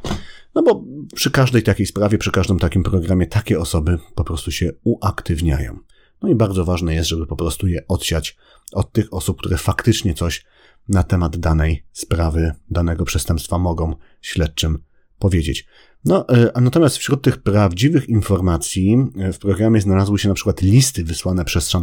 no 0.55 0.63
bo 0.63 0.83
przy 1.15 1.31
każdej 1.31 1.63
takiej 1.63 1.85
sprawie, 1.85 2.17
przy 2.17 2.31
każdym 2.31 2.59
takim 2.59 2.83
programie 2.83 3.27
takie 3.27 3.59
osoby 3.59 3.97
po 4.15 4.23
prostu 4.23 4.51
się 4.51 4.71
uaktywniają. 4.83 5.79
No 6.21 6.29
i 6.29 6.35
bardzo 6.35 6.65
ważne 6.65 6.95
jest, 6.95 7.09
żeby 7.09 7.27
po 7.27 7.35
prostu 7.35 7.67
je 7.67 7.87
odsiać 7.87 8.37
od 8.73 8.91
tych 8.91 9.13
osób, 9.13 9.39
które 9.39 9.57
faktycznie 9.57 10.13
coś 10.13 10.45
na 10.91 11.03
temat 11.03 11.37
danej 11.37 11.83
sprawy, 11.91 12.51
danego 12.69 13.05
przestępstwa 13.05 13.57
mogą 13.57 13.95
śledczym 14.21 14.77
powiedzieć. 15.19 15.67
No, 16.05 16.29
e, 16.29 16.57
a 16.57 16.61
natomiast 16.61 16.97
wśród 16.97 17.21
tych 17.21 17.37
prawdziwych 17.37 18.09
informacji 18.09 18.97
e, 19.17 19.33
w 19.33 19.39
programie 19.39 19.81
znalazły 19.81 20.19
się 20.19 20.29
na 20.29 20.35
przykład 20.35 20.61
listy 20.61 21.03
wysłane 21.03 21.45
przez 21.45 21.73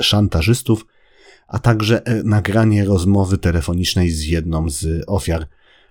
szantażystów, 0.00 0.86
a 1.48 1.58
także 1.58 2.06
e, 2.06 2.22
nagranie 2.22 2.84
rozmowy 2.84 3.38
telefonicznej 3.38 4.10
z 4.10 4.24
jedną 4.24 4.70
z 4.70 5.04
ofiar. 5.06 5.46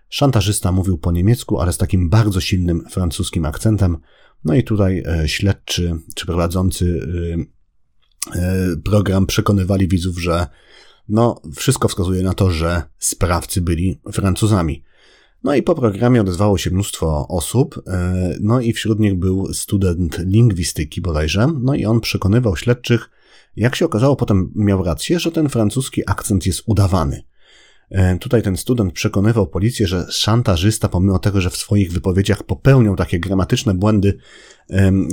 Szantażysta 0.10 0.72
mówił 0.72 0.98
po 0.98 1.12
niemiecku, 1.12 1.60
ale 1.60 1.74
z 1.74 1.78
takim 1.78 2.10
bardzo 2.10 2.42
silnym 2.42 2.86
francuskim 2.90 3.46
akcentem. 3.46 3.98
No 4.44 4.54
i 4.54 4.64
tutaj 4.64 5.04
śledczy 5.26 5.96
czy 6.16 6.26
prowadzący 6.26 7.08
program 8.84 9.26
przekonywali 9.26 9.88
widzów, 9.88 10.22
że 10.22 10.48
no, 11.10 11.42
wszystko 11.56 11.88
wskazuje 11.88 12.24
na 12.24 12.34
to, 12.34 12.52
że 12.52 12.84
sprawcy 13.00 13.62
byli 13.62 14.00
Francuzami. 14.12 14.84
No 15.44 15.56
i 15.56 15.64
po 15.64 15.76
programie 15.76 16.22
odezwało 16.22 16.58
się 16.58 16.72
mnóstwo 16.72 17.28
osób, 17.28 17.82
e, 17.88 18.36
no 18.42 18.62
i 18.62 18.74
wśród 18.74 19.00
nich 19.00 19.16
był 19.20 19.54
student 19.54 20.18
lingwistyki 20.20 21.02
bodajże, 21.02 21.48
no 21.62 21.76
i 21.76 21.86
on 21.86 22.00
przekonywał 22.00 22.56
śledczych, 22.56 23.10
jak 23.56 23.76
się 23.76 23.86
okazało, 23.86 24.16
potem 24.16 24.52
miał 24.56 24.84
rację, 24.84 25.20
że 25.20 25.32
ten 25.32 25.50
francuski 25.50 26.02
akcent 26.08 26.46
jest 26.46 26.64
udawany. 26.66 27.24
E, 27.90 28.18
tutaj 28.18 28.42
ten 28.42 28.58
student 28.58 28.94
przekonywał 28.94 29.48
policję, 29.48 29.88
że 29.88 30.06
szantażysta, 30.10 30.90
pomimo 30.90 31.20
tego, 31.20 31.42
że 31.42 31.50
w 31.50 31.58
swoich 31.58 31.92
wypowiedziach 31.92 32.44
popełniał 32.44 32.96
takie 32.96 33.20
gramatyczne 33.20 33.74
błędy, 33.74 34.18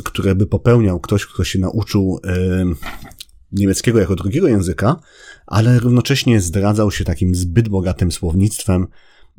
które 0.05 0.35
by 0.35 0.47
popełniał 0.47 1.01
ktoś, 1.01 1.27
kto 1.27 1.45
się 1.45 1.59
nauczył 1.59 2.21
niemieckiego 3.53 4.01
jako 4.01 4.17
drugiego 4.17 4.49
języka, 4.49 4.97
ale 5.47 5.79
równocześnie 5.79 6.41
zdradzał 6.41 6.91
się 6.91 7.05
takim 7.05 7.35
zbyt 7.35 7.69
bogatym 7.69 8.13
słownictwem, 8.13 8.87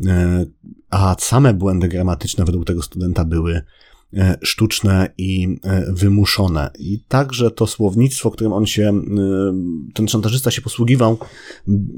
e, 0.05 0.46
a 0.89 1.15
same 1.20 1.53
błędy 1.53 1.88
gramatyczne 1.88 2.46
według 2.46 2.65
tego 2.65 2.82
studenta 2.82 3.25
były 3.25 3.62
sztuczne 4.41 5.13
i 5.17 5.58
e, 5.63 5.93
wymuszone. 5.93 6.72
I 6.79 7.00
także 7.08 7.51
to 7.51 7.67
słownictwo, 7.67 8.32
którym 8.32 8.53
on 8.53 8.65
się, 8.65 9.01
ten 9.93 10.08
szantażysta 10.08 10.51
się 10.51 10.62
posługiwał, 10.62 11.17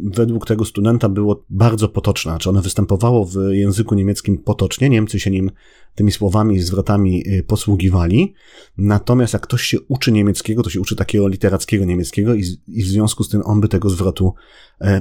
według 0.03 0.45
tego 0.45 0.65
studenta 0.65 1.10
było 1.10 1.45
bardzo 1.50 1.89
potoczne. 1.89 2.31
Znaczy 2.31 2.50
ono 2.50 2.62
występowało 2.62 3.25
w 3.25 3.36
języku 3.51 3.95
niemieckim 3.95 4.38
potocznie, 4.38 4.89
Niemcy 4.89 5.19
się 5.19 5.31
nim 5.31 5.51
tymi 5.95 6.12
słowami 6.12 6.55
i 6.55 6.62
zwrotami 6.62 7.24
posługiwali. 7.48 8.34
Natomiast 8.77 9.34
jak 9.34 9.41
ktoś 9.41 9.62
się 9.62 9.77
uczy 9.81 10.12
niemieckiego, 10.12 10.63
to 10.63 10.69
się 10.69 10.81
uczy 10.81 10.95
takiego 10.95 11.27
literackiego 11.27 11.86
niemieckiego 11.86 12.36
i, 12.36 12.43
i 12.67 12.84
w 12.84 12.88
związku 12.88 13.24
z 13.24 13.29
tym 13.29 13.41
on 13.45 13.62
by 13.62 13.67
tego 13.67 13.89
zwrotu 13.89 14.34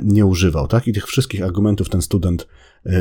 nie 0.03 0.27
używał, 0.27 0.67
tak? 0.67 0.89
I 0.89 0.93
tych 0.93 1.07
wszystkich 1.07 1.43
argumentów 1.43 1.89
ten 1.89 2.03
student 2.03 2.49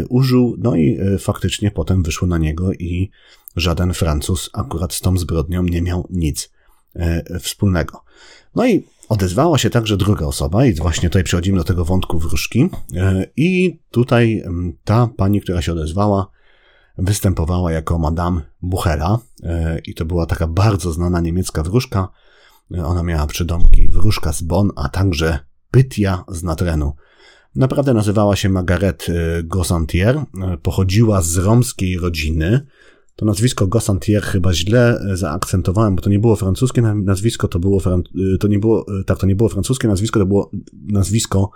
użył, 0.09 0.55
no 0.57 0.75
i 0.75 0.99
faktycznie 1.19 1.71
potem 1.71 2.03
wyszło 2.03 2.27
na 2.27 2.37
niego 2.37 2.73
i 2.73 3.09
żaden 3.55 3.93
Francuz 3.93 4.49
akurat 4.53 4.93
z 4.93 5.01
tą 5.01 5.17
zbrodnią 5.17 5.63
nie 5.63 5.81
miał 5.81 6.07
nic 6.09 6.51
e, 6.95 7.39
wspólnego. 7.39 8.03
No 8.55 8.65
i 8.65 8.87
odezwała 9.09 9.57
się 9.57 9.69
także 9.69 9.97
druga 9.97 10.25
osoba, 10.25 10.65
i 10.65 10.73
właśnie 10.73 11.09
tutaj 11.09 11.23
przechodzimy 11.23 11.57
do 11.57 11.63
tego 11.63 11.85
wątku 11.85 12.19
wróżki. 12.19 12.69
E, 12.95 13.25
I 13.37 13.79
tutaj 13.91 14.43
ta 14.83 15.09
pani, 15.17 15.41
która 15.41 15.61
się 15.61 15.71
odezwała, 15.71 16.27
występowała 16.97 17.71
jako 17.71 17.99
Madame 17.99 18.41
Buchera, 18.61 19.19
e, 19.43 19.79
i 19.79 19.93
to 19.93 20.05
była 20.05 20.25
taka 20.25 20.47
bardzo 20.47 20.91
znana 20.91 21.19
niemiecka 21.19 21.63
wróżka. 21.63 22.09
Ona 22.85 23.03
miała 23.03 23.27
przydomki 23.27 23.87
wróżka 23.87 24.33
z 24.33 24.41
Bonn, 24.41 24.71
a 24.75 24.89
także 24.89 25.39
Pytia 25.71 26.23
z 26.27 26.43
Natrenu. 26.43 26.93
Naprawdę 27.55 27.93
nazywała 27.93 28.35
się 28.35 28.49
Margaret 28.49 29.07
Gossantier, 29.43 30.21
pochodziła 30.63 31.21
z 31.21 31.37
romskiej 31.37 31.97
rodziny, 31.97 32.65
to 33.15 33.25
nazwisko 33.25 33.67
Gossantier 33.67 34.23
chyba 34.23 34.53
źle 34.53 34.99
e, 34.99 35.17
zaakcentowałem, 35.17 35.95
bo 35.95 36.01
to 36.01 36.09
nie 36.09 36.19
było 36.19 36.35
francuskie 36.35 36.81
nazwisko, 36.81 37.47
to 37.47 37.59
było, 37.59 37.81
e, 37.85 38.37
to 38.37 38.47
nie 38.47 38.59
było, 38.59 38.85
e, 38.99 39.03
tak, 39.03 39.19
to 39.19 39.27
nie 39.27 39.35
było 39.35 39.49
francuskie 39.49 39.87
nazwisko, 39.87 40.19
to 40.19 40.25
było 40.25 40.51
nazwisko 40.87 41.51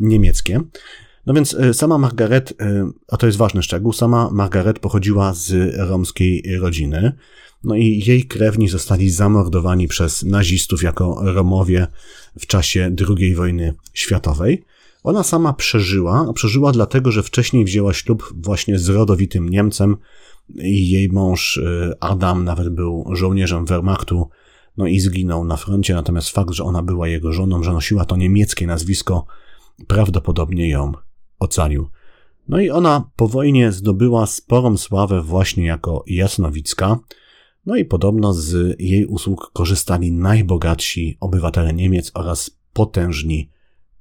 niemieckie. 0.00 0.60
No 1.26 1.34
więc 1.34 1.56
sama 1.72 1.98
Margaret, 1.98 2.54
a 3.08 3.16
to 3.16 3.26
jest 3.26 3.38
ważny 3.38 3.62
szczegół, 3.62 3.92
sama 3.92 4.30
Margaret 4.32 4.78
pochodziła 4.78 5.34
z 5.34 5.74
romskiej 5.76 6.58
rodziny. 6.60 7.12
No 7.64 7.74
i 7.74 8.02
jej 8.06 8.24
krewni 8.24 8.68
zostali 8.68 9.10
zamordowani 9.10 9.88
przez 9.88 10.22
nazistów 10.22 10.82
jako 10.82 11.20
Romowie 11.34 11.86
w 12.38 12.46
czasie 12.46 12.94
II 13.08 13.34
wojny 13.34 13.74
światowej. 13.94 14.64
Ona 15.02 15.22
sama 15.22 15.52
przeżyła, 15.52 16.26
a 16.30 16.32
przeżyła 16.32 16.72
dlatego, 16.72 17.12
że 17.12 17.22
wcześniej 17.22 17.64
wzięła 17.64 17.94
ślub 17.94 18.34
właśnie 18.36 18.78
z 18.78 18.88
rodowitym 18.88 19.48
Niemcem, 19.48 19.96
jej 20.54 21.08
mąż 21.08 21.56
y, 21.56 21.94
Adam 22.00 22.44
nawet 22.44 22.68
był 22.68 23.04
żołnierzem 23.12 23.66
Wehrmachtu, 23.66 24.28
no 24.76 24.86
i 24.86 25.00
zginął 25.00 25.44
na 25.44 25.56
froncie, 25.56 25.94
natomiast 25.94 26.30
fakt, 26.30 26.54
że 26.54 26.64
ona 26.64 26.82
była 26.82 27.08
jego 27.08 27.32
żoną, 27.32 27.62
że 27.62 27.72
nosiła 27.72 28.04
to 28.04 28.16
niemieckie 28.16 28.66
nazwisko, 28.66 29.26
prawdopodobnie 29.86 30.68
ją 30.68 30.92
ocalił. 31.38 31.88
No 32.48 32.60
i 32.60 32.70
ona 32.70 33.10
po 33.16 33.28
wojnie 33.28 33.72
zdobyła 33.72 34.26
sporą 34.26 34.76
sławę 34.76 35.22
właśnie 35.22 35.66
jako 35.66 36.04
jasnowicka, 36.06 36.98
no 37.66 37.76
i 37.76 37.84
podobno 37.84 38.34
z 38.34 38.80
jej 38.80 39.06
usług 39.06 39.50
korzystali 39.52 40.12
najbogatsi 40.12 41.16
obywatele 41.20 41.72
Niemiec 41.72 42.10
oraz 42.14 42.50
potężni 42.72 43.50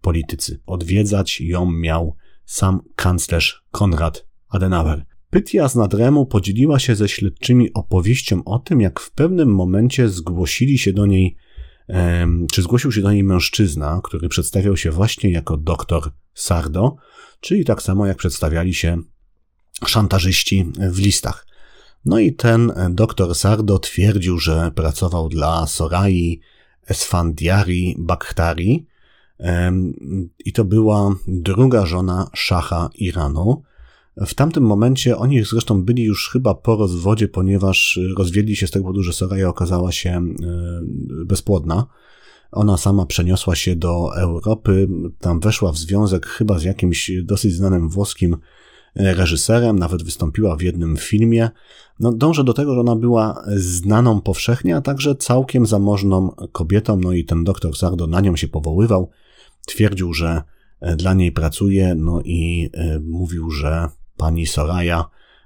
politycy. 0.02 0.62
Odwiedzać 0.66 1.42
ją 1.42 1.72
miał 1.72 2.16
sam 2.46 2.82
kanclerz 2.96 3.66
Konrad 3.72 4.28
Adenauer. 4.50 5.06
Pytia 5.30 5.70
z 5.70 5.76
Nadremu 5.76 6.26
podzieliła 6.26 6.80
się 6.80 6.96
ze 6.96 7.10
śledczymi 7.10 7.74
opowieścią 7.74 8.44
o 8.44 8.60
tym, 8.60 8.82
jak 8.82 9.00
w 9.00 9.12
pewnym 9.12 9.56
momencie 9.56 10.10
zgłosili 10.10 10.78
się 10.78 10.94
do 10.94 11.06
niej, 11.06 11.38
czy 12.52 12.62
zgłosił 12.62 12.92
się 12.92 13.02
do 13.02 13.12
niej 13.12 13.24
mężczyzna, 13.24 14.02
który 14.04 14.30
przedstawiał 14.30 14.78
się 14.78 14.92
właśnie 14.92 15.32
jako 15.32 15.58
doktor 15.58 16.12
Sardo, 16.34 16.96
czyli 17.40 17.66
tak 17.66 17.82
samo 17.82 18.06
jak 18.06 18.18
przedstawiali 18.18 18.74
się 18.74 18.98
szantażyści 19.86 20.72
w 20.92 21.00
listach. 21.00 21.48
No 22.06 22.20
i 22.20 22.34
ten 22.34 22.74
doktor 22.90 23.36
Sardo 23.36 23.80
twierdził, 23.80 24.40
że 24.40 24.72
pracował 24.76 25.30
dla 25.30 25.68
Sorai 25.68 26.40
Esfandiari 26.88 27.96
Bakhtari 28.00 28.86
i 30.46 30.54
to 30.54 30.66
była 30.66 31.16
druga 31.28 31.86
żona 31.86 32.30
szacha 32.34 32.90
Iranu, 32.96 33.64
w 34.26 34.34
tamtym 34.34 34.64
momencie 34.64 35.18
oni 35.18 35.44
zresztą 35.44 35.84
byli 35.84 36.04
już 36.04 36.30
chyba 36.30 36.56
po 36.56 36.76
rozwodzie, 36.76 37.28
ponieważ 37.28 38.00
rozwiedli 38.18 38.56
się 38.56 38.68
z 38.68 38.72
tego 38.72 38.84
powodu, 38.84 39.04
że 39.04 39.14
Soraya 39.14 39.44
okazała 39.44 39.92
się 39.92 40.10
e, 40.10 40.24
bezpłodna. 41.26 41.86
Ona 42.52 42.78
sama 42.78 43.06
przeniosła 43.06 43.56
się 43.56 43.76
do 43.76 44.18
Europy, 44.18 44.88
tam 45.20 45.40
weszła 45.40 45.72
w 45.72 45.78
związek 45.78 46.26
chyba 46.26 46.60
z 46.60 46.64
jakimś 46.64 47.12
dosyć 47.24 47.54
znanym 47.54 47.90
włoskim 47.90 48.38
reżyserem, 48.96 49.80
nawet 49.80 50.04
wystąpiła 50.04 50.56
w 50.56 50.62
jednym 50.62 50.98
filmie. 50.98 51.50
No, 52.00 52.12
dążę 52.12 52.44
do 52.44 52.54
tego, 52.54 52.74
że 52.74 52.80
ona 52.80 52.96
była 52.96 53.44
znaną 53.56 54.22
powszechnie, 54.22 54.76
a 54.76 54.82
także 54.82 55.16
całkiem 55.16 55.66
zamożną 55.66 56.30
kobietą, 56.52 57.00
no 57.04 57.12
i 57.12 57.26
ten 57.26 57.44
doktor 57.44 57.78
Sardo 57.78 58.08
na 58.08 58.22
nią 58.22 58.36
się 58.36 58.48
powoływał. 58.48 59.10
Twierdził, 59.68 60.14
że 60.14 60.42
dla 60.98 61.14
niej 61.14 61.32
pracuje, 61.32 61.96
no 61.96 62.22
i 62.26 62.70
mówił, 63.02 63.52
że 63.52 63.90
pani 64.18 64.48
Soraya 64.48 65.04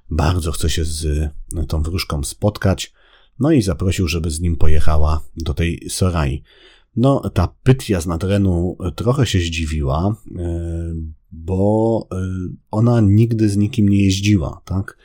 bardzo 0.10 0.52
chce 0.52 0.70
się 0.70 0.86
z 0.86 1.30
tą 1.68 1.82
wróżką 1.84 2.24
spotkać, 2.24 2.94
no 3.40 3.52
i 3.52 3.62
zaprosił, 3.62 4.08
żeby 4.08 4.32
z 4.32 4.40
nim 4.40 4.56
pojechała 4.56 5.22
do 5.38 5.54
tej 5.54 5.90
Sorai. 5.90 6.44
No, 6.96 7.30
ta 7.34 7.56
Pytia 7.64 8.02
z 8.02 8.08
Nadrenu 8.08 8.78
trochę 8.96 9.26
się 9.26 9.40
zdziwiła, 9.40 10.16
e, 10.38 10.94
bo 11.32 12.08
e, 12.12 12.16
ona 12.72 13.02
nigdy 13.02 13.50
z 13.50 13.58
nikim 13.58 13.90
nie 13.90 14.04
jeździła, 14.04 14.62
tak? 14.66 14.98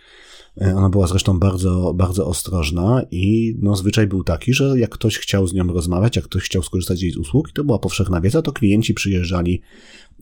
E, 0.60 0.76
ona 0.76 0.88
była 0.88 1.06
zresztą 1.06 1.38
bardzo, 1.38 1.94
bardzo 1.94 2.26
ostrożna 2.26 3.02
i 3.10 3.56
no, 3.62 3.76
zwyczaj 3.76 4.06
był 4.06 4.24
taki, 4.24 4.54
że 4.54 4.78
jak 4.78 4.90
ktoś 4.90 5.18
chciał 5.18 5.46
z 5.46 5.54
nią 5.54 5.66
rozmawiać, 5.66 6.16
jak 6.16 6.24
ktoś 6.24 6.42
chciał 6.42 6.62
skorzystać 6.62 6.98
z 6.98 7.02
jej 7.02 7.16
usług, 7.16 7.48
i 7.50 7.52
to 7.52 7.64
była 7.64 7.78
powszechna 7.78 8.20
wiedza, 8.20 8.42
to 8.42 8.52
klienci 8.52 8.94
przyjeżdżali 8.94 9.62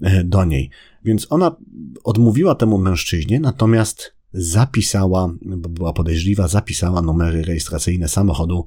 E, 0.03 0.25
do 0.25 0.45
niej. 0.45 0.71
Więc 1.05 1.27
ona 1.31 1.57
odmówiła 2.05 2.55
temu 2.55 2.79
mężczyźnie, 2.79 3.41
natomiast 3.41 4.15
zapisała, 4.33 5.35
bo 5.43 5.69
była 5.69 5.93
podejrzliwa, 5.93 6.49
zapisała 6.49 7.03
numery 7.03 7.43
rejestracyjne 7.43 8.09
samochodu, 8.09 8.67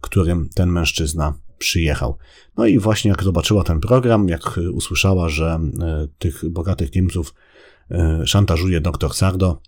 którym 0.00 0.48
ten 0.54 0.68
mężczyzna 0.70 1.34
przyjechał. 1.58 2.16
No 2.56 2.66
i 2.66 2.78
właśnie 2.78 3.08
jak 3.08 3.22
zobaczyła 3.22 3.64
ten 3.64 3.80
program, 3.80 4.28
jak 4.28 4.60
usłyszała, 4.72 5.28
że 5.28 5.60
e, 5.80 6.08
tych 6.18 6.48
bogatych 6.50 6.94
Niemców 6.94 7.34
szantażuje 8.24 8.80
doktor 8.80 9.14
Sardo, 9.14 9.60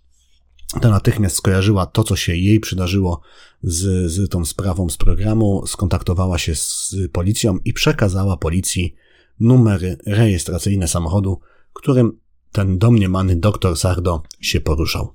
to 0.81 0.90
natychmiast 0.90 1.37
skojarzyła 1.37 1.87
to, 1.87 2.05
co 2.05 2.16
się 2.16 2.37
jej 2.37 2.61
przydarzyło 2.61 3.20
z, 3.62 4.12
z 4.12 4.31
tą 4.31 4.44
sprawą 4.44 4.88
z 4.88 4.96
programu, 4.96 5.66
skontaktowała 5.66 6.38
się 6.38 6.55
z 6.55 6.94
policją 7.12 7.59
i 7.64 7.72
przekazała 7.72 8.37
policji 8.37 8.94
numery 9.40 9.96
rejestracyjne 10.07 10.88
samochodu, 10.88 11.40
którym 11.72 12.18
ten 12.52 12.79
domniemany 12.79 13.37
doktor 13.37 13.76
Sardo 13.76 14.22
się 14.40 14.61
poruszał. 14.61 15.14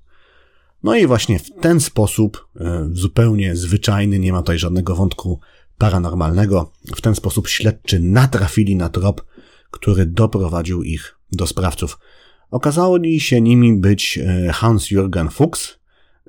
No 0.83 0.95
i 0.95 1.07
właśnie 1.07 1.39
w 1.39 1.49
ten 1.61 1.79
sposób, 1.79 2.47
e, 2.59 2.89
zupełnie 2.91 3.55
zwyczajny, 3.55 4.19
nie 4.19 4.33
ma 4.33 4.39
tutaj 4.41 4.59
żadnego 4.59 4.95
wątku 4.95 5.39
paranormalnego, 5.77 6.71
w 6.95 7.01
ten 7.01 7.15
sposób 7.15 7.47
śledczy 7.47 7.99
natrafili 7.99 8.75
na 8.75 8.89
trop, 8.89 9.25
który 9.71 10.05
doprowadził 10.05 10.83
ich 10.83 11.15
do 11.31 11.47
sprawców. 11.47 11.99
Okazało 12.51 12.97
się 13.17 13.41
nimi 13.41 13.77
być 13.77 14.17
e, 14.17 14.51
Hans-Jürgen 14.51 15.29
Fuchs 15.29 15.79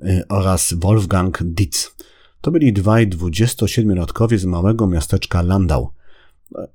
e, 0.01 0.23
oraz 0.29 0.73
Wolfgang 0.73 1.43
Dietz. 1.43 1.95
To 2.41 2.51
byli 2.51 2.73
dwaj 2.73 3.07
27-latkowie 3.07 4.37
z 4.37 4.45
małego 4.45 4.87
miasteczka 4.87 5.41
Landau. 5.41 5.89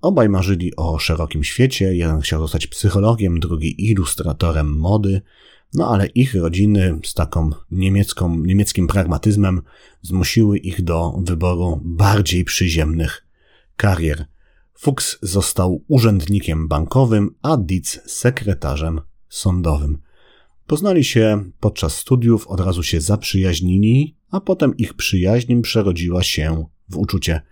Obaj 0.00 0.28
marzyli 0.28 0.76
o 0.76 0.98
szerokim 0.98 1.44
świecie, 1.44 1.94
jeden 1.94 2.20
chciał 2.20 2.40
zostać 2.40 2.66
psychologiem, 2.66 3.40
drugi 3.40 3.90
ilustratorem 3.90 4.76
mody, 4.76 5.22
no 5.74 5.88
ale 5.88 6.06
ich 6.06 6.34
rodziny 6.34 6.98
z 7.04 7.14
taką 7.14 7.50
niemiecką, 7.70 8.36
niemieckim 8.36 8.86
pragmatyzmem 8.86 9.62
zmusiły 10.02 10.58
ich 10.58 10.82
do 10.82 11.20
wyboru 11.24 11.80
bardziej 11.84 12.44
przyziemnych 12.44 13.26
karier. 13.76 14.26
Fuchs 14.74 15.18
został 15.22 15.84
urzędnikiem 15.88 16.68
bankowym, 16.68 17.34
a 17.42 17.56
Dietz 17.56 18.00
sekretarzem 18.06 19.00
sądowym. 19.28 19.98
Poznali 20.66 21.04
się 21.04 21.50
podczas 21.60 21.96
studiów, 21.96 22.46
od 22.46 22.60
razu 22.60 22.82
się 22.82 23.00
zaprzyjaźnili, 23.00 24.16
a 24.30 24.40
potem 24.40 24.76
ich 24.76 24.94
przyjaźń 24.94 25.62
przerodziła 25.62 26.22
się 26.22 26.64
w 26.88 26.96
uczucie. 26.96 27.42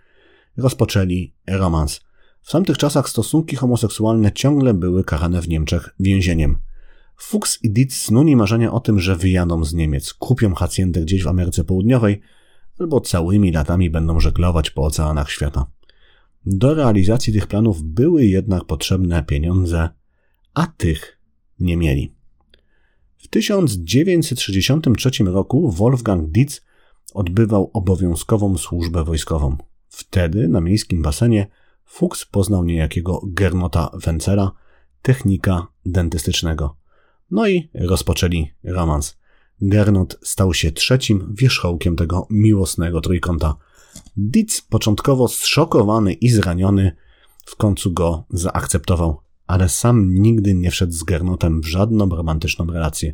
Rozpoczęli 0.57 1.33
romans. 1.47 2.01
W 2.41 2.51
tamtych 2.51 2.77
czasach 2.77 3.09
stosunki 3.09 3.55
homoseksualne 3.55 4.31
ciągle 4.31 4.73
były 4.73 5.03
karane 5.03 5.41
w 5.41 5.47
Niemczech 5.47 5.95
więzieniem. 5.99 6.57
Fuchs 7.17 7.63
i 7.63 7.71
Dietz 7.71 7.93
snuli 7.93 8.35
marzenia 8.35 8.71
o 8.71 8.79
tym, 8.79 8.99
że 8.99 9.15
wyjadą 9.15 9.63
z 9.63 9.73
Niemiec, 9.73 10.13
kupią 10.13 10.55
hacjentę 10.55 11.01
gdzieś 11.01 11.23
w 11.23 11.27
Ameryce 11.27 11.63
Południowej, 11.63 12.21
albo 12.79 13.01
całymi 13.01 13.51
latami 13.51 13.89
będą 13.89 14.19
żeglować 14.19 14.69
po 14.69 14.83
oceanach 14.83 15.31
świata. 15.31 15.65
Do 16.45 16.73
realizacji 16.73 17.33
tych 17.33 17.47
planów 17.47 17.83
były 17.83 18.25
jednak 18.25 18.65
potrzebne 18.65 19.23
pieniądze, 19.23 19.89
a 20.53 20.67
tych 20.67 21.16
nie 21.59 21.77
mieli. 21.77 22.13
W 23.17 23.27
1963 23.27 25.09
roku 25.23 25.71
Wolfgang 25.71 26.31
Dietz 26.31 26.61
odbywał 27.13 27.71
obowiązkową 27.73 28.57
służbę 28.57 29.03
wojskową. 29.03 29.57
Wtedy 29.87 30.47
na 30.47 30.61
miejskim 30.61 31.01
basenie 31.01 31.47
Fuchs 31.85 32.25
poznał 32.25 32.63
niejakiego 32.63 33.21
Gernota 33.25 33.89
Wencera, 33.93 34.51
technika 35.01 35.67
dentystycznego. 35.85 36.75
No 37.31 37.47
i 37.47 37.69
rozpoczęli 37.73 38.51
romans. 38.63 39.17
Gernot 39.61 40.19
stał 40.23 40.53
się 40.53 40.71
trzecim 40.71 41.33
wierzchołkiem 41.37 41.95
tego 41.95 42.27
miłosnego 42.29 43.01
trójkąta. 43.01 43.55
Dietz 44.17 44.61
początkowo 44.61 45.27
zszokowany 45.27 46.13
i 46.13 46.29
zraniony 46.29 46.95
w 47.45 47.55
końcu 47.55 47.91
go 47.91 48.25
zaakceptował, 48.29 49.21
ale 49.47 49.69
sam 49.69 50.13
nigdy 50.13 50.53
nie 50.53 50.71
wszedł 50.71 50.93
z 50.93 51.03
Gernotem 51.03 51.61
w 51.61 51.67
żadną 51.67 52.09
romantyczną 52.09 52.65
relację. 52.65 53.13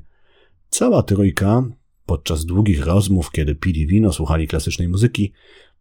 Cała 0.69 1.03
trójka, 1.03 1.63
podczas 2.05 2.45
długich 2.45 2.85
rozmów, 2.85 3.31
kiedy 3.31 3.55
pili 3.55 3.87
wino, 3.87 4.13
słuchali 4.13 4.47
klasycznej 4.47 4.89
muzyki, 4.89 5.33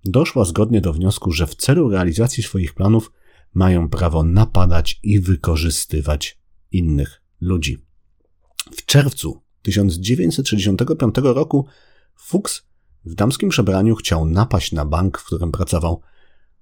doszła 0.04 0.44
zgodnie 0.44 0.80
do 0.80 0.92
wniosku, 0.92 1.32
że 1.32 1.46
w 1.46 1.54
celu 1.54 1.88
realizacji 1.88 2.42
swoich 2.42 2.74
planów 2.74 3.12
mają 3.54 3.88
prawo 3.88 4.24
napadać 4.24 5.00
i 5.02 5.20
wykorzystywać 5.20 6.38
innych 6.72 7.22
ludzi. 7.40 7.78
W 8.72 8.84
czerwcu 8.84 9.42
1965 9.62 11.14
roku 11.22 11.66
Fuchs 12.16 12.62
w 13.04 13.14
damskim 13.14 13.48
przebraniu 13.48 13.94
chciał 13.94 14.24
napaść 14.24 14.72
na 14.72 14.84
bank, 14.84 15.18
w 15.18 15.24
którym 15.24 15.52
pracował. 15.52 16.00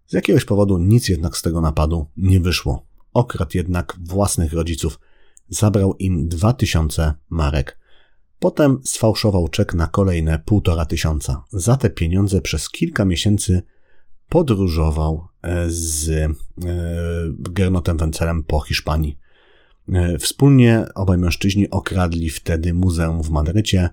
Z 0.06 0.12
jakiegoś 0.12 0.44
powodu 0.44 0.78
nic 0.78 1.08
jednak 1.08 1.36
z 1.36 1.42
tego 1.42 1.60
napadu 1.60 2.06
nie 2.16 2.40
wyszło. 2.40 2.89
Okradł 3.14 3.50
jednak 3.54 3.96
własnych 4.04 4.52
rodziców. 4.52 5.00
Zabrał 5.48 5.94
im 5.94 6.28
2000 6.28 7.14
marek. 7.30 7.78
Potem 8.38 8.80
sfałszował 8.84 9.48
czek 9.48 9.74
na 9.74 9.86
kolejne 9.86 10.38
półtora 10.38 10.84
tysiąca. 10.84 11.44
Za 11.52 11.76
te 11.76 11.90
pieniądze 11.90 12.40
przez 12.40 12.70
kilka 12.70 13.04
miesięcy 13.04 13.62
podróżował 14.28 15.28
e, 15.42 15.64
z 15.68 16.08
e, 16.10 16.34
Gernotem 17.50 17.98
Wencelem 17.98 18.42
po 18.44 18.60
Hiszpanii. 18.60 19.18
E, 19.92 20.18
wspólnie 20.18 20.84
obaj 20.94 21.18
mężczyźni 21.18 21.70
okradli 21.70 22.30
wtedy 22.30 22.74
muzeum 22.74 23.22
w 23.22 23.30
Madrycie. 23.30 23.88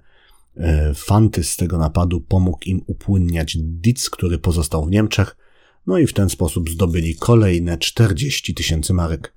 Fanty 0.96 1.44
z 1.44 1.56
tego 1.56 1.78
napadu 1.78 2.22
pomógł 2.22 2.58
im 2.66 2.82
upłynniać 2.88 3.58
Dietz, 3.60 4.10
który 4.10 4.40
pozostał 4.40 4.86
w 4.86 4.92
Niemczech, 4.92 5.38
no 5.88 5.98
i 5.98 6.08
w 6.08 6.14
ten 6.14 6.30
sposób 6.30 6.70
zdobyli 6.70 7.16
kolejne 7.16 7.78
40 7.78 8.54
tysięcy 8.54 8.94
marek. 8.94 9.34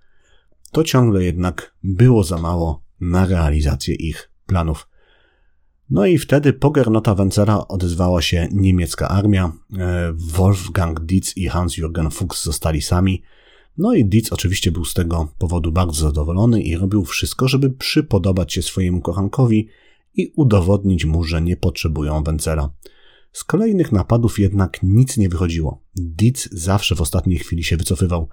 To 0.72 0.84
ciągle 0.84 1.24
jednak 1.24 1.74
było 1.82 2.24
za 2.24 2.38
mało 2.38 2.84
na 3.00 3.26
realizację 3.26 3.94
ich 3.94 4.30
planów. 4.46 4.88
No 5.90 6.06
i 6.06 6.18
wtedy 6.18 6.52
po 6.52 6.70
Gernota 6.70 7.14
Wencera 7.14 7.68
odezwała 7.68 8.22
się 8.22 8.48
niemiecka 8.52 9.08
armia. 9.08 9.52
E, 9.78 10.12
Wolfgang 10.16 11.00
Dietz 11.00 11.36
i 11.36 11.48
Hans-Jürgen 11.48 12.10
Fuchs 12.10 12.44
zostali 12.44 12.82
sami. 12.82 13.22
No 13.78 13.94
i 13.94 14.04
Dietz 14.04 14.32
oczywiście 14.32 14.72
był 14.72 14.84
z 14.84 14.94
tego 14.94 15.28
powodu 15.38 15.72
bardzo 15.72 16.00
zadowolony 16.00 16.62
i 16.62 16.76
robił 16.76 17.04
wszystko, 17.04 17.48
żeby 17.48 17.70
przypodobać 17.70 18.52
się 18.52 18.62
swojemu 18.62 19.00
kochankowi 19.00 19.68
i 20.14 20.32
udowodnić 20.36 21.04
mu, 21.04 21.24
że 21.24 21.42
nie 21.42 21.56
potrzebują 21.56 22.22
Wencera. 22.22 22.70
Z 23.32 23.44
kolejnych 23.44 23.92
napadów 23.92 24.38
jednak 24.38 24.82
nic 24.82 25.16
nie 25.16 25.28
wychodziło. 25.28 25.82
Dietz 25.96 26.48
zawsze 26.52 26.94
w 26.94 27.00
ostatniej 27.00 27.38
chwili 27.38 27.64
się 27.64 27.76
wycofywał. 27.76 28.28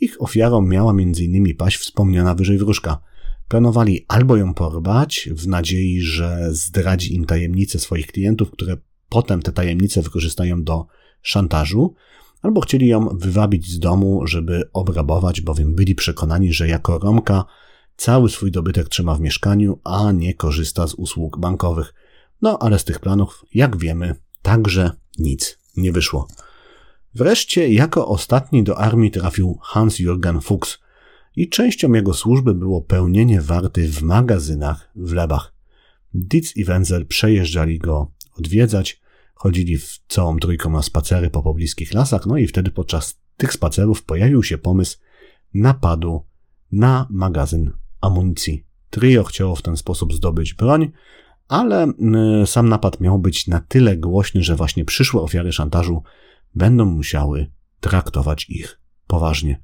Ich 0.00 0.22
ofiarą 0.22 0.62
miała 0.62 0.92
m.in. 0.92 1.56
paść 1.56 1.76
wspomniana 1.76 2.34
wyżej 2.34 2.58
wróżka– 2.58 2.98
Planowali 3.48 4.04
albo 4.08 4.36
ją 4.36 4.54
porwać 4.54 5.28
w 5.32 5.46
nadziei, 5.46 6.00
że 6.00 6.48
zdradzi 6.50 7.14
im 7.14 7.24
tajemnice 7.24 7.78
swoich 7.78 8.06
klientów, 8.06 8.50
które 8.50 8.76
potem 9.08 9.42
te 9.42 9.52
tajemnice 9.52 10.02
wykorzystają 10.02 10.64
do 10.64 10.86
szantażu, 11.22 11.94
albo 12.42 12.60
chcieli 12.60 12.86
ją 12.86 13.08
wywabić 13.08 13.70
z 13.70 13.78
domu, 13.78 14.26
żeby 14.26 14.70
obrabować, 14.72 15.40
bowiem 15.40 15.74
byli 15.74 15.94
przekonani, 15.94 16.52
że 16.52 16.68
jako 16.68 16.98
Romka 16.98 17.44
cały 17.96 18.30
swój 18.30 18.50
dobytek 18.50 18.88
trzyma 18.88 19.14
w 19.14 19.20
mieszkaniu, 19.20 19.80
a 19.84 20.12
nie 20.12 20.34
korzysta 20.34 20.86
z 20.86 20.94
usług 20.94 21.38
bankowych. 21.38 21.94
No 22.42 22.58
ale 22.58 22.78
z 22.78 22.84
tych 22.84 23.00
planów, 23.00 23.44
jak 23.54 23.76
wiemy, 23.76 24.14
także 24.42 24.90
nic 25.18 25.58
nie 25.76 25.92
wyszło. 25.92 26.28
Wreszcie 27.14 27.72
jako 27.72 28.08
ostatni 28.08 28.64
do 28.64 28.78
armii 28.78 29.10
trafił 29.10 29.58
Hans-Jürgen 29.62 30.40
Fuchs, 30.42 30.78
i 31.38 31.48
częścią 31.48 31.92
jego 31.92 32.14
służby 32.14 32.54
było 32.54 32.82
pełnienie 32.82 33.40
warty 33.40 33.88
w 33.88 34.02
magazynach 34.02 34.90
w 34.96 35.12
Lebach. 35.12 35.54
Dietz 36.14 36.56
i 36.56 36.64
Wenzel 36.64 37.06
przejeżdżali 37.06 37.78
go 37.78 38.12
odwiedzać, 38.38 39.00
chodzili 39.34 39.78
w 39.78 39.98
całą 40.08 40.38
trójką 40.38 40.70
na 40.70 40.82
spacery 40.82 41.30
po 41.30 41.42
pobliskich 41.42 41.94
lasach, 41.94 42.26
no 42.26 42.36
i 42.36 42.46
wtedy 42.46 42.70
podczas 42.70 43.20
tych 43.36 43.52
spacerów 43.52 44.02
pojawił 44.02 44.42
się 44.42 44.58
pomysł 44.58 44.98
napadu 45.54 46.22
na 46.72 47.06
magazyn 47.10 47.72
amunicji. 48.00 48.64
Trio 48.90 49.24
chciało 49.24 49.56
w 49.56 49.62
ten 49.62 49.76
sposób 49.76 50.14
zdobyć 50.14 50.54
broń, 50.54 50.90
ale 51.48 51.86
y, 52.42 52.46
sam 52.46 52.68
napad 52.68 53.00
miał 53.00 53.18
być 53.18 53.46
na 53.46 53.60
tyle 53.60 53.96
głośny, 53.96 54.42
że 54.42 54.56
właśnie 54.56 54.84
przyszłe 54.84 55.20
ofiary 55.22 55.52
szantażu 55.52 56.02
będą 56.54 56.84
musiały 56.84 57.50
traktować 57.80 58.50
ich 58.50 58.80
poważnie. 59.06 59.62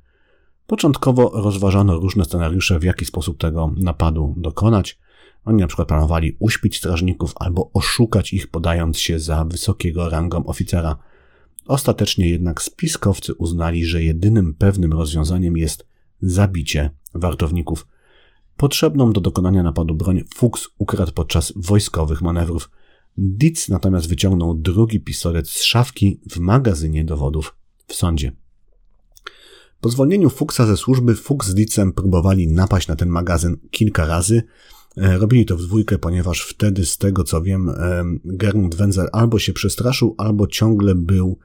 Początkowo 0.67 1.31
rozważano 1.35 1.99
różne 1.99 2.25
scenariusze, 2.25 2.79
w 2.79 2.85
jaki 2.85 3.05
sposób 3.05 3.39
tego 3.39 3.73
napadu 3.77 4.35
dokonać. 4.37 4.99
Oni 5.45 5.61
na 5.61 5.67
przykład 5.67 5.89
planowali 5.89 6.37
uśpić 6.39 6.77
strażników 6.77 7.33
albo 7.37 7.71
oszukać 7.73 8.33
ich, 8.33 8.47
podając 8.47 8.99
się 8.99 9.19
za 9.19 9.45
wysokiego 9.45 10.09
rangą 10.09 10.47
oficera. 10.47 10.97
Ostatecznie 11.67 12.29
jednak 12.29 12.63
spiskowcy 12.63 13.35
uznali, 13.35 13.85
że 13.85 14.03
jedynym 14.03 14.55
pewnym 14.55 14.93
rozwiązaniem 14.93 15.57
jest 15.57 15.87
zabicie 16.21 16.91
wartowników. 17.15 17.87
Potrzebną 18.57 19.13
do 19.13 19.21
dokonania 19.21 19.63
napadu 19.63 19.95
broń 19.95 20.25
Fuchs 20.35 20.69
ukradł 20.79 21.13
podczas 21.13 21.53
wojskowych 21.57 22.23
manewrów. 22.23 22.71
Dietz 23.17 23.69
natomiast 23.69 24.09
wyciągnął 24.09 24.55
drugi 24.55 25.01
pistolet 25.01 25.49
z 25.49 25.63
szafki 25.63 26.21
w 26.31 26.39
magazynie 26.39 27.05
dowodów 27.05 27.57
w 27.87 27.95
sądzie. 27.95 28.33
Po 29.81 29.91
zwolnieniu 29.91 30.31
Fuchsa 30.31 30.67
ze 30.67 30.77
służby 30.77 31.15
Fuchs 31.15 31.49
z 31.49 31.55
Ditzem 31.55 31.93
próbowali 31.93 32.49
napaść 32.49 32.89
na 32.89 32.97
ten 32.97 33.09
magazyn 33.09 33.57
kilka 33.71 34.07
razy. 34.07 34.43
E, 34.97 35.19
robili 35.19 35.47
to 35.47 35.57
w 35.57 35.63
dwójkę, 35.63 35.99
ponieważ 35.99 36.41
wtedy, 36.41 36.87
z 36.87 36.99
tego 36.99 37.25
co 37.25 37.43
wiem, 37.43 37.69
e, 37.69 38.05
Gernot 38.25 38.75
Wenzel 38.75 39.09
albo 39.13 39.39
się 39.39 39.53
przestraszył, 39.53 40.15
albo 40.19 40.47
ciągle 40.47 40.95
był 40.95 41.39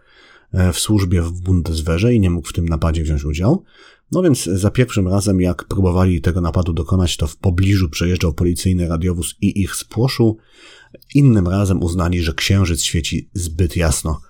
e, 0.52 0.74
w 0.74 0.80
służbie 0.80 1.22
w 1.22 1.32
Bundeswehrze 1.32 2.14
i 2.14 2.20
nie 2.20 2.30
mógł 2.30 2.48
w 2.48 2.54
tym 2.54 2.70
napadzie 2.70 3.04
wziąć 3.04 3.26
udziału. 3.26 3.64
No 4.12 4.22
więc 4.22 4.44
za 4.44 4.72
pierwszym 4.72 5.08
razem, 5.08 5.42
jak 5.42 5.68
próbowali 5.68 6.22
tego 6.22 6.42
napadu 6.42 6.74
dokonać, 6.74 7.18
to 7.18 7.28
w 7.28 7.38
pobliżu 7.38 7.90
przejeżdżał 7.90 8.34
policyjny 8.34 8.88
radiowóz 8.88 9.36
i 9.42 9.62
ich 9.62 9.76
spłoszył. 9.76 10.38
Innym 11.16 11.48
razem 11.48 11.84
uznali, 11.84 12.22
że 12.22 12.34
księżyc 12.34 12.84
świeci 12.84 13.30
zbyt 13.34 13.76
jasno 13.76 14.22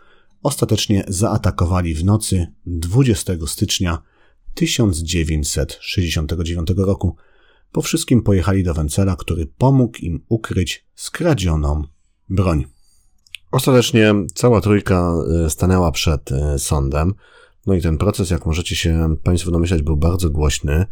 ostatecznie 0.44 1.04
zaatakowali 1.08 1.96
w 1.96 2.04
nocy 2.04 2.48
20 2.66 3.34
stycznia 3.48 4.02
1969 4.54 6.68
roku. 6.78 7.16
Po 7.72 7.82
wszystkim 7.82 8.24
pojechali 8.24 8.64
do 8.64 8.74
Wencela, 8.74 9.16
który 9.16 9.48
pomógł 9.58 9.98
im 9.98 10.26
ukryć 10.30 10.86
skradzioną 10.96 11.84
broń. 12.30 12.66
Ostatecznie 13.52 14.14
cała 14.34 14.62
trójka 14.62 15.14
e, 15.46 15.50
stanęła 15.50 15.92
przed 15.92 16.32
e, 16.32 16.60
sądem. 16.60 17.14
No 17.68 17.74
i 17.74 17.82
ten 17.82 17.98
proces, 17.98 18.30
jak 18.30 18.46
możecie 18.46 18.76
się 18.76 19.16
Państwo 19.24 19.52
domyślać, 19.52 19.82
był 19.82 19.98
bardzo 19.98 20.30
głośny. 20.30 20.86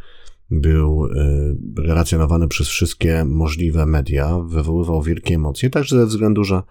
Był 0.51 1.05
e, 1.05 1.55
relacjonowany 1.77 2.47
przez 2.47 2.67
wszystkie 2.67 3.25
możliwe 3.25 3.85
media, 3.85 4.39
wywoływał 4.39 5.01
wielkie 5.01 5.35
emocje, 5.35 5.69
także 5.69 5.95
ze 5.95 6.05
względu, 6.05 6.43
że 6.43 6.61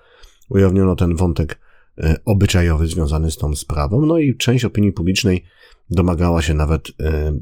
ujawniono 0.48 0.96
ten 0.96 1.16
wątek 1.16 1.58
E, 1.98 2.16
obyczajowy 2.24 2.86
związany 2.86 3.30
z 3.30 3.36
tą 3.36 3.56
sprawą. 3.56 4.06
No 4.06 4.18
i 4.18 4.36
część 4.36 4.64
opinii 4.64 4.92
publicznej 4.92 5.44
domagała 5.90 6.42
się 6.42 6.54
nawet 6.54 6.88
e, 7.00 7.38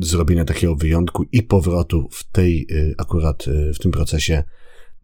zrobienia 0.00 0.44
takiego 0.44 0.76
wyjątku 0.76 1.24
i 1.32 1.42
powrotu 1.42 2.08
w 2.10 2.30
tej, 2.30 2.66
akurat 2.98 3.44
w 3.74 3.78
tym 3.78 3.92
procesie 3.92 4.42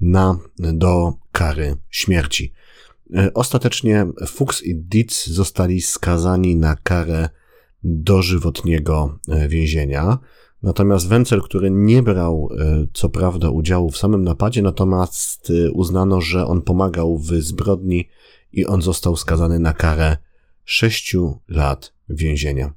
na, 0.00 0.38
do 0.58 1.12
kary 1.32 1.76
śmierci. 1.90 2.52
Ostatecznie 3.34 4.06
Fuchs 4.26 4.62
i 4.62 4.74
Dietz 4.74 5.26
zostali 5.26 5.80
skazani 5.80 6.56
na 6.56 6.76
karę 6.76 7.28
dożywotniego 7.82 9.18
więzienia. 9.48 10.18
Natomiast 10.62 11.08
Wenzel, 11.08 11.42
który 11.42 11.70
nie 11.70 12.02
brał 12.02 12.48
co 12.92 13.08
prawda 13.08 13.50
udziału 13.50 13.90
w 13.90 13.98
samym 13.98 14.24
napadzie, 14.24 14.62
natomiast 14.62 15.52
uznano, 15.72 16.20
że 16.20 16.46
on 16.46 16.62
pomagał 16.62 17.18
w 17.18 17.32
zbrodni 17.32 18.08
i 18.52 18.66
on 18.66 18.82
został 18.82 19.16
skazany 19.16 19.58
na 19.58 19.72
karę 19.72 20.16
6 20.64 21.16
lat 21.48 21.94
więzienia. 22.08 22.72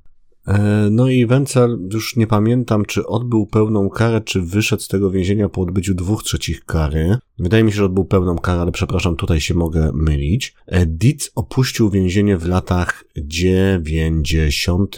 E, 0.47 0.87
no 0.91 1.09
i 1.09 1.25
Wencel, 1.25 1.79
już 1.93 2.15
nie 2.15 2.27
pamiętam, 2.27 2.85
czy 2.85 3.07
odbył 3.07 3.45
pełną 3.45 3.89
karę, 3.89 4.21
czy 4.21 4.41
wyszedł 4.41 4.81
z 4.81 4.87
tego 4.87 5.11
więzienia 5.11 5.49
po 5.49 5.61
odbyciu 5.61 5.93
dwóch 5.93 6.23
trzecich 6.23 6.65
kary. 6.65 7.17
Wydaje 7.39 7.63
mi 7.63 7.71
się, 7.71 7.77
że 7.77 7.85
odbył 7.85 8.05
pełną 8.05 8.35
karę, 8.35 8.61
ale 8.61 8.71
przepraszam, 8.71 9.15
tutaj 9.15 9.41
się 9.41 9.53
mogę 9.53 9.91
mylić. 9.93 10.55
E, 10.65 10.85
Dietz 10.85 11.31
opuścił 11.35 11.89
więzienie 11.89 12.37
w 12.37 12.47
latach 12.47 13.03
90. 13.17 14.97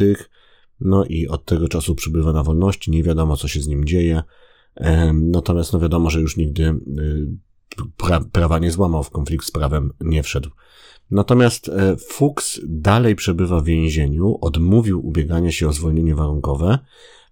No 0.79 1.05
i 1.05 1.27
od 1.27 1.45
tego 1.45 1.67
czasu 1.67 1.95
przybywa 1.95 2.33
na 2.33 2.43
wolności, 2.43 2.91
nie 2.91 3.03
wiadomo 3.03 3.37
co 3.37 3.47
się 3.47 3.61
z 3.61 3.67
nim 3.67 3.85
dzieje. 3.85 4.23
E, 4.75 5.13
natomiast 5.13 5.73
no 5.73 5.79
wiadomo, 5.79 6.09
że 6.09 6.21
już 6.21 6.37
nigdy 6.37 6.75
pra 7.97 8.21
prawa 8.31 8.59
nie 8.59 8.71
złamał, 8.71 9.03
w 9.03 9.09
konflikt 9.09 9.45
z 9.45 9.51
prawem 9.51 9.93
nie 10.01 10.23
wszedł. 10.23 10.49
Natomiast 11.11 11.69
e, 11.69 11.97
Fuchs 11.97 12.61
dalej 12.63 13.15
przebywa 13.15 13.59
w 13.59 13.65
więzieniu, 13.65 14.37
odmówił 14.41 15.07
ubiegania 15.07 15.51
się 15.51 15.67
o 15.67 15.73
zwolnienie 15.73 16.15
warunkowe, 16.15 16.79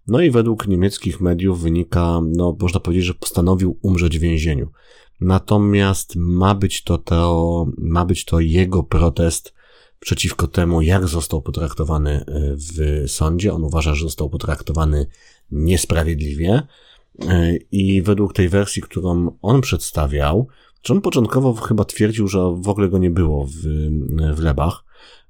no 0.07 0.21
i 0.21 0.31
według 0.31 0.67
niemieckich 0.67 1.21
mediów 1.21 1.61
wynika, 1.61 2.19
no 2.35 2.57
można 2.59 2.79
powiedzieć, 2.79 3.05
że 3.05 3.13
postanowił 3.13 3.77
umrzeć 3.81 4.17
w 4.17 4.21
więzieniu. 4.21 4.69
Natomiast 5.21 6.15
ma 6.15 6.55
być 6.55 6.83
to, 6.83 6.97
to, 6.97 7.65
ma 7.77 8.05
być 8.05 8.25
to 8.25 8.39
jego 8.39 8.83
protest 8.83 9.53
przeciwko 9.99 10.47
temu, 10.47 10.81
jak 10.81 11.07
został 11.07 11.41
potraktowany 11.41 12.11
e, 12.11 12.25
w 12.55 13.03
sądzie. 13.11 13.53
On 13.53 13.63
uważa, 13.63 13.95
że 13.95 14.05
został 14.05 14.29
potraktowany 14.29 15.07
niesprawiedliwie. 15.51 16.61
E, 17.27 17.57
I 17.71 18.01
według 18.01 18.33
tej 18.33 18.49
wersji, 18.49 18.81
którą 18.81 19.37
on 19.41 19.61
przedstawiał, 19.61 20.47
czy 20.81 20.93
on 20.93 21.01
początkowo 21.01 21.53
chyba 21.53 21.85
twierdził, 21.85 22.27
że 22.27 22.39
w 22.39 22.69
ogóle 22.69 22.89
go 22.89 22.97
nie 22.97 23.09
było 23.09 23.45
w, 23.45 23.57
w 24.35 24.39
Lebach, 24.39 24.83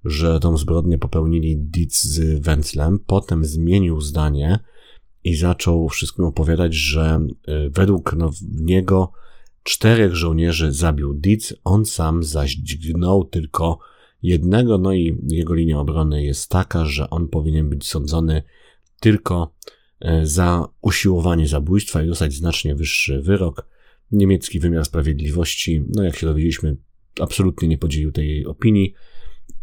że 0.05 0.39
tą 0.39 0.57
zbrodnię 0.57 0.97
popełnili 0.97 1.57
Dietz 1.57 2.03
z 2.03 2.43
Wenzlem, 2.43 2.99
potem 3.07 3.45
zmienił 3.45 4.01
zdanie 4.01 4.59
i 5.23 5.35
zaczął 5.35 5.89
wszystkim 5.89 6.25
opowiadać, 6.25 6.73
że 6.73 7.19
e, 7.47 7.69
według 7.69 8.13
no, 8.13 8.31
niego 8.51 9.11
czterech 9.63 10.15
żołnierzy 10.15 10.71
zabił 10.71 11.13
Dietz, 11.13 11.53
on 11.63 11.85
sam 11.85 12.23
zaś 12.23 12.51
dźgnął 12.55 13.23
tylko 13.23 13.79
jednego, 14.23 14.77
no 14.77 14.93
i 14.93 15.17
jego 15.29 15.53
linia 15.53 15.79
obrony 15.79 16.23
jest 16.23 16.49
taka, 16.49 16.85
że 16.85 17.09
on 17.09 17.27
powinien 17.27 17.69
być 17.69 17.87
sądzony 17.87 18.43
tylko 18.99 19.53
e, 19.99 20.25
za 20.25 20.67
usiłowanie 20.81 21.47
zabójstwa 21.47 22.03
i 22.03 22.07
dostać 22.07 22.33
znacznie 22.33 22.75
wyższy 22.75 23.21
wyrok. 23.21 23.65
Niemiecki 24.11 24.59
wymiar 24.59 24.85
sprawiedliwości, 24.85 25.83
no 25.95 26.03
jak 26.03 26.15
się 26.15 26.27
dowiedzieliśmy, 26.27 26.77
absolutnie 27.19 27.67
nie 27.67 27.77
podzielił 27.77 28.11
tej 28.11 28.45
opinii 28.45 28.93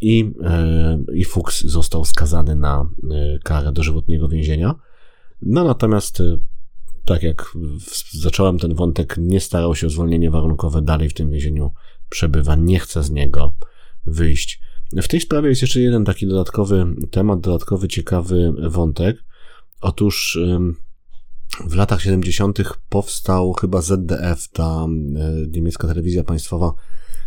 i, 0.00 0.32
e, 0.44 0.98
i 1.14 1.24
Fuchs 1.24 1.64
został 1.64 2.04
skazany 2.04 2.54
na 2.56 2.90
e, 3.10 3.38
karę 3.44 3.72
dożywotniego 3.72 4.28
więzienia. 4.28 4.74
No 5.42 5.64
natomiast, 5.64 6.20
e, 6.20 6.38
tak 7.04 7.22
jak 7.22 7.54
zacząłem 8.12 8.58
ten 8.58 8.74
wątek, 8.74 9.16
nie 9.18 9.40
starał 9.40 9.74
się 9.74 9.86
o 9.86 9.90
zwolnienie 9.90 10.30
warunkowe, 10.30 10.82
dalej 10.82 11.08
w 11.08 11.14
tym 11.14 11.30
więzieniu 11.30 11.72
przebywa, 12.08 12.56
nie 12.56 12.78
chce 12.78 13.02
z 13.02 13.10
niego 13.10 13.54
wyjść. 14.06 14.60
W 14.92 15.08
tej 15.08 15.20
sprawie 15.20 15.48
jest 15.48 15.62
jeszcze 15.62 15.80
jeden 15.80 16.04
taki 16.04 16.26
dodatkowy 16.26 16.86
temat, 17.10 17.40
dodatkowy 17.40 17.88
ciekawy 17.88 18.52
wątek. 18.70 19.24
Otóż 19.80 20.38
w 21.66 21.74
latach 21.74 22.02
70. 22.02 22.58
powstał 22.88 23.52
chyba 23.52 23.82
ZDF, 23.82 24.48
ta 24.52 24.86
e, 24.86 24.88
niemiecka 25.50 25.88
telewizja 25.88 26.24
państwowa, 26.24 26.74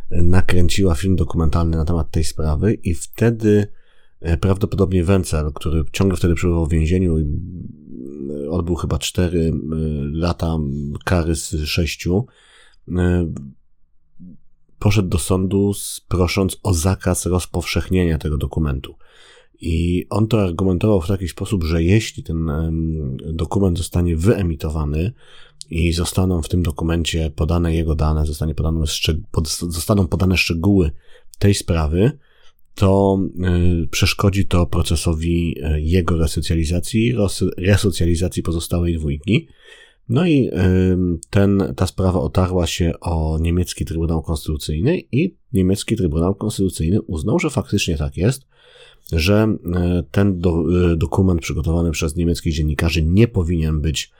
e, 0.09 0.21
nakręciła 0.21 0.95
film 0.95 1.15
dokumentalny 1.15 1.77
na 1.77 1.85
temat 1.85 2.11
tej 2.11 2.23
sprawy 2.23 2.73
i 2.73 2.93
wtedy 2.93 3.67
e, 4.19 4.37
prawdopodobnie 4.37 5.03
Wenzel, 5.03 5.51
który 5.53 5.83
ciągle 5.91 6.17
wtedy 6.17 6.35
przebywał 6.35 6.65
w 6.65 6.71
więzieniu 6.71 7.19
i 7.19 7.25
odbył 8.49 8.75
chyba 8.75 8.97
4 8.97 9.53
lata 10.11 10.57
kary 11.05 11.35
z 11.35 11.65
6, 11.65 12.07
poszedł 14.79 15.09
do 15.09 15.17
sądu 15.17 15.71
prosząc 16.07 16.57
o 16.63 16.73
zakaz 16.73 17.25
rozpowszechnienia 17.25 18.17
tego 18.17 18.37
dokumentu. 18.37 18.95
I 19.61 20.05
on 20.09 20.27
to 20.27 20.41
argumentował 20.41 21.01
w 21.01 21.07
taki 21.07 21.27
sposób, 21.27 21.63
że 21.63 21.83
jeśli 21.83 22.23
ten 22.23 22.51
dokument 23.33 23.77
zostanie 23.77 24.15
wyemitowany 24.15 25.11
i 25.69 25.93
zostaną 25.93 26.41
w 26.41 26.49
tym 26.49 26.63
dokumencie 26.63 27.31
podane 27.35 27.75
jego 27.75 27.95
dane, 27.95 28.25
zostanie 28.25 28.55
podane 28.55 28.85
zostaną 29.69 30.07
podane 30.07 30.37
szczegóły 30.37 30.91
tej 31.39 31.53
sprawy, 31.53 32.11
to 32.75 33.19
y, 33.83 33.87
przeszkodzi 33.87 34.47
to 34.47 34.65
procesowi 34.65 35.55
y, 35.75 35.81
jego 35.81 36.17
resocjalizacji, 36.17 37.15
resocjalizacji 37.57 38.43
pozostałej 38.43 38.97
dwójki. 38.97 39.47
No 40.09 40.27
i 40.27 40.49
ten, 41.29 41.73
ta 41.75 41.87
sprawa 41.87 42.19
otarła 42.19 42.67
się 42.67 42.93
o 43.01 43.37
niemiecki 43.41 43.85
Trybunał 43.85 44.21
Konstytucyjny 44.21 44.99
i 45.11 45.35
niemiecki 45.53 45.95
Trybunał 45.95 46.35
Konstytucyjny 46.35 47.01
uznał, 47.01 47.39
że 47.39 47.49
faktycznie 47.49 47.97
tak 47.97 48.17
jest, 48.17 48.45
że 49.11 49.55
e, 49.75 50.03
ten 50.11 50.39
do, 50.39 50.63
e, 50.91 50.95
dokument 50.95 51.41
przygotowany 51.41 51.91
przez 51.91 52.15
niemieckich 52.15 52.53
dziennikarzy 52.53 53.03
nie 53.03 53.27
powinien 53.27 53.81
być 53.81 54.11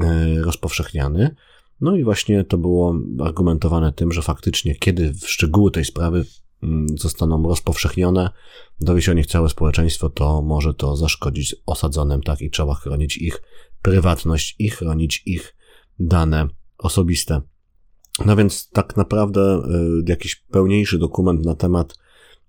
e, 0.00 0.42
rozpowszechniany. 0.42 1.34
No 1.80 1.96
i 1.96 2.04
właśnie 2.04 2.44
to 2.44 2.58
było 2.58 2.94
argumentowane 3.20 3.92
tym, 3.92 4.12
że 4.12 4.22
faktycznie, 4.22 4.74
kiedy 4.74 5.14
szczegóły 5.26 5.70
tej 5.70 5.84
sprawy 5.84 6.24
mm, 6.62 6.98
zostaną 6.98 7.42
rozpowszechnione, 7.48 8.30
dowie 8.80 9.02
się 9.02 9.12
o 9.12 9.14
nich 9.14 9.26
całe 9.26 9.48
społeczeństwo, 9.48 10.10
to 10.10 10.42
może 10.42 10.74
to 10.74 10.96
zaszkodzić 10.96 11.56
osadzonym, 11.66 12.22
tak, 12.22 12.40
i 12.40 12.50
trzeba 12.50 12.74
chronić 12.74 13.16
ich 13.16 13.42
prywatność 13.82 14.56
i 14.58 14.70
chronić 14.70 15.22
ich 15.26 15.56
dane 15.98 16.48
osobiste. 16.78 17.40
No 18.26 18.36
więc 18.36 18.70
tak 18.70 18.96
naprawdę 18.96 19.62
jakiś 20.06 20.36
pełniejszy 20.36 20.98
dokument 20.98 21.44
na 21.44 21.54
temat 21.54 21.94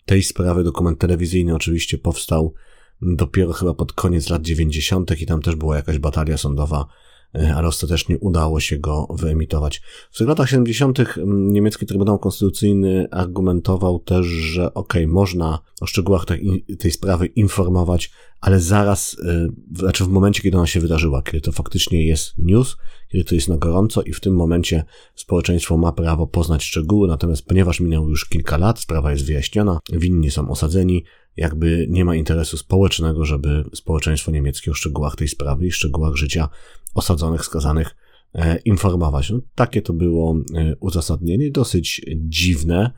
tej 0.10 0.24
sprawy 0.24 0.63
dokument 0.63 1.00
telewizyjny 1.00 1.56
oczywiście 1.56 1.98
powstał 1.98 2.54
dopiero 3.02 3.54
chyba 3.54 3.74
pod 3.74 3.93
koniec 3.93 4.30
lat 4.30 4.41
90. 4.41 5.22
i 5.22 5.26
tam 5.26 5.41
też 5.41 5.56
była 5.56 5.76
jakaś 5.76 6.00
batalia 6.00 6.38
sądowa, 6.38 6.86
ale 7.34 7.68
ostatecznie 7.68 8.20
udało 8.20 8.60
się 8.60 8.78
go 8.78 9.08
wyemitować. 9.10 9.82
W 10.12 10.20
latach 10.20 10.50
70. 10.50 11.00
niemiecki 11.26 11.86
Trybunał 11.86 12.20
Konstytucyjny 12.20 13.08
argumentował 13.12 14.00
też, 14.00 14.26
że 14.26 14.74
okej, 14.74 15.04
okay, 15.04 15.13
można 15.13 15.60
o 15.82 15.86
szczegółach 15.86 16.26
tej, 16.26 16.65
tej 16.80 16.92
sprawy 16.92 17.26
informować, 17.26 18.12
ale 18.42 18.60
zaraz, 18.60 19.18
e, 19.26 19.48
znaczy 19.76 20.04
w 20.04 20.08
momencie, 20.08 20.42
kiedy 20.42 20.58
ona 20.58 20.68
się 20.68 20.80
wydarzyła, 20.80 21.22
kiedy 21.22 21.42
to 21.42 21.52
faktycznie 21.52 22.06
jest 22.06 22.38
news, 22.38 22.78
kiedy 23.12 23.24
to 23.24 23.36
jest 23.36 23.50
na 23.50 23.58
gorąco 23.58 24.02
i 24.02 24.13
w 24.13 24.20
tym 24.20 24.36
momencie 24.36 24.84
społeczeństwo 25.15 25.78
ma 25.78 25.92
prawo 25.92 26.28
poznać 26.28 26.63
szczegóły, 26.63 27.08
natomiast 27.08 27.46
ponieważ 27.46 27.80
minęło 27.80 28.10
już 28.10 28.26
kilka 28.26 28.58
lat, 28.58 28.80
sprawa 28.80 29.12
jest 29.12 29.26
wyjaśniona, 29.26 29.80
winni 29.92 30.32
są 30.32 30.50
osadzeni, 30.50 31.04
jakby 31.38 31.88
nie 31.89 32.06
ma 32.06 32.15
interesu 32.15 32.58
społecznego, 32.58 33.26
żeby 33.26 33.63
społeczeństwo 33.74 34.32
niemieckie 34.32 34.72
o 34.72 34.74
szczegółach 34.74 35.15
tej 35.15 35.28
sprawy 35.28 35.65
i 35.65 35.72
szczegółach 35.72 36.15
życia 36.15 36.50
osadzonych, 36.93 37.45
skazanych 37.45 37.95
e, 38.34 38.58
informować. 38.58 39.30
No, 39.30 39.39
takie 39.56 39.82
to 39.82 39.93
było 39.93 40.36
e, 40.56 40.75
uzasadnienie, 40.80 41.52
dosyć 41.52 42.02
dziwne, 42.15 42.91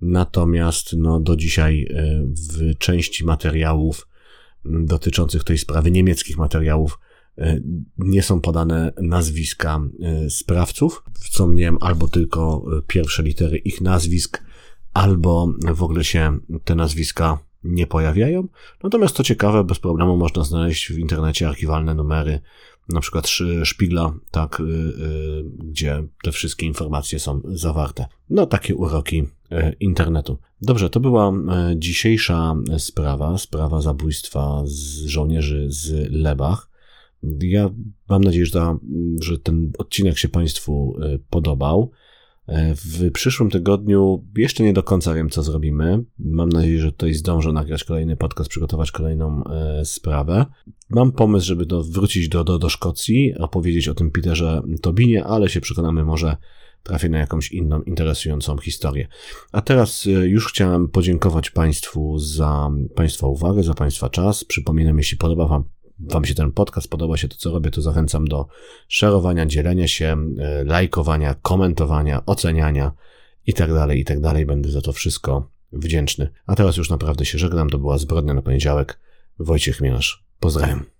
natomiast 0.00 0.92
no, 0.96 1.20
do 1.20 1.36
dzisiaj 1.36 1.88
w 2.50 2.78
części 2.78 3.24
materiałów 3.24 4.06
dotyczących 4.70 5.44
tej 5.44 5.58
sprawy, 5.58 5.90
niemieckich 5.90 6.38
materiałów, 6.38 6.98
e, 7.38 7.60
nie 7.98 8.22
są 8.22 8.40
podane 8.40 8.92
nazwiska 9.02 9.80
e, 10.02 10.30
sprawców. 10.30 11.04
Co 11.30 11.48
nie 11.48 11.62
wiem, 11.62 11.78
albo 11.80 12.08
tylko 12.08 12.64
e, 12.78 12.82
pierwsze 12.86 13.22
litery 13.22 13.58
ich 13.58 13.80
nazwisk, 13.80 14.42
albo 14.92 15.52
w 15.74 15.82
ogóle 15.82 16.04
się 16.04 16.38
te 16.64 16.74
nazwiska 16.74 17.38
nie 17.64 17.86
pojawiają. 17.86 18.48
Natomiast 18.82 19.16
to 19.16 19.22
ciekawe, 19.22 19.64
bez 19.64 19.78
problemu 19.78 20.16
można 20.16 20.44
znaleźć 20.44 20.92
w 20.92 20.98
internecie 20.98 21.48
archiwalne 21.48 21.94
numery, 21.94 22.40
na 22.88 23.00
przykład 23.00 23.28
Szpigla, 23.64 24.14
tak, 24.30 24.62
gdzie 25.58 26.04
te 26.22 26.32
wszystkie 26.32 26.66
informacje 26.66 27.18
są 27.18 27.40
zawarte. 27.44 28.06
No, 28.30 28.46
takie 28.46 28.74
uroki 28.74 29.22
internetu. 29.80 30.38
Dobrze, 30.62 30.90
to 30.90 31.00
była 31.00 31.32
dzisiejsza 31.76 32.54
sprawa, 32.78 33.38
sprawa 33.38 33.80
zabójstwa 33.80 34.62
z 34.64 35.04
żołnierzy 35.04 35.66
z 35.68 36.10
Lebach. 36.10 36.70
Ja 37.40 37.70
mam 38.08 38.24
nadzieję, 38.24 38.46
że, 38.46 38.78
że 39.20 39.38
ten 39.38 39.72
odcinek 39.78 40.18
się 40.18 40.28
Państwu 40.28 40.98
podobał. 41.30 41.90
W 42.48 43.12
przyszłym 43.12 43.50
tygodniu 43.50 44.24
jeszcze 44.36 44.64
nie 44.64 44.72
do 44.72 44.82
końca 44.82 45.14
wiem, 45.14 45.30
co 45.30 45.42
zrobimy. 45.42 46.04
Mam 46.18 46.48
nadzieję, 46.48 46.80
że 46.80 46.92
tutaj 46.92 47.14
zdążę 47.14 47.52
nagrać 47.52 47.84
kolejny 47.84 48.16
podcast, 48.16 48.50
przygotować 48.50 48.92
kolejną 48.92 49.44
e, 49.44 49.84
sprawę. 49.84 50.46
Mam 50.90 51.12
pomysł, 51.12 51.46
żeby 51.46 51.66
do, 51.66 51.84
wrócić 51.84 52.28
do, 52.28 52.44
do, 52.44 52.58
do 52.58 52.68
Szkocji, 52.68 53.34
opowiedzieć 53.38 53.88
o 53.88 53.94
tym 53.94 54.10
Peterze 54.10 54.62
Tobinie, 54.82 55.24
ale 55.24 55.48
się 55.48 55.60
przekonamy 55.60 56.04
może 56.04 56.36
trafię 56.82 57.08
na 57.08 57.18
jakąś 57.18 57.52
inną, 57.52 57.82
interesującą 57.82 58.58
historię. 58.58 59.08
A 59.52 59.62
teraz 59.62 60.04
już 60.24 60.48
chciałem 60.48 60.88
podziękować 60.88 61.50
Państwu 61.50 62.18
za 62.18 62.70
Państwa 62.94 63.26
uwagę, 63.26 63.62
za 63.62 63.74
Państwa 63.74 64.10
czas. 64.10 64.44
Przypominam, 64.44 64.98
jeśli 64.98 65.18
podoba 65.18 65.46
Wam 65.46 65.64
Wam 65.98 66.24
się 66.24 66.34
ten 66.34 66.52
podcast, 66.52 66.88
podoba 66.88 67.16
się 67.16 67.28
to, 67.28 67.36
co 67.36 67.50
robię, 67.50 67.70
to 67.70 67.82
zachęcam 67.82 68.28
do 68.28 68.46
szerowania, 68.88 69.46
dzielenia 69.46 69.88
się, 69.88 70.16
lajkowania, 70.64 71.34
komentowania, 71.42 72.26
oceniania 72.26 72.92
i 73.46 73.54
tak 73.54 73.72
dalej, 73.72 74.00
i 74.00 74.04
tak. 74.04 74.18
Będę 74.46 74.70
za 74.70 74.80
to 74.80 74.92
wszystko 74.92 75.50
wdzięczny. 75.72 76.28
A 76.46 76.54
teraz 76.54 76.76
już 76.76 76.90
naprawdę 76.90 77.24
się 77.24 77.38
żegnam. 77.38 77.70
To 77.70 77.78
była 77.78 77.98
Zbrodnia 77.98 78.34
na 78.34 78.42
poniedziałek. 78.42 78.98
Wojciech 79.38 79.80
Mielasz. 79.80 80.24
Pozdrawiam. 80.40 80.95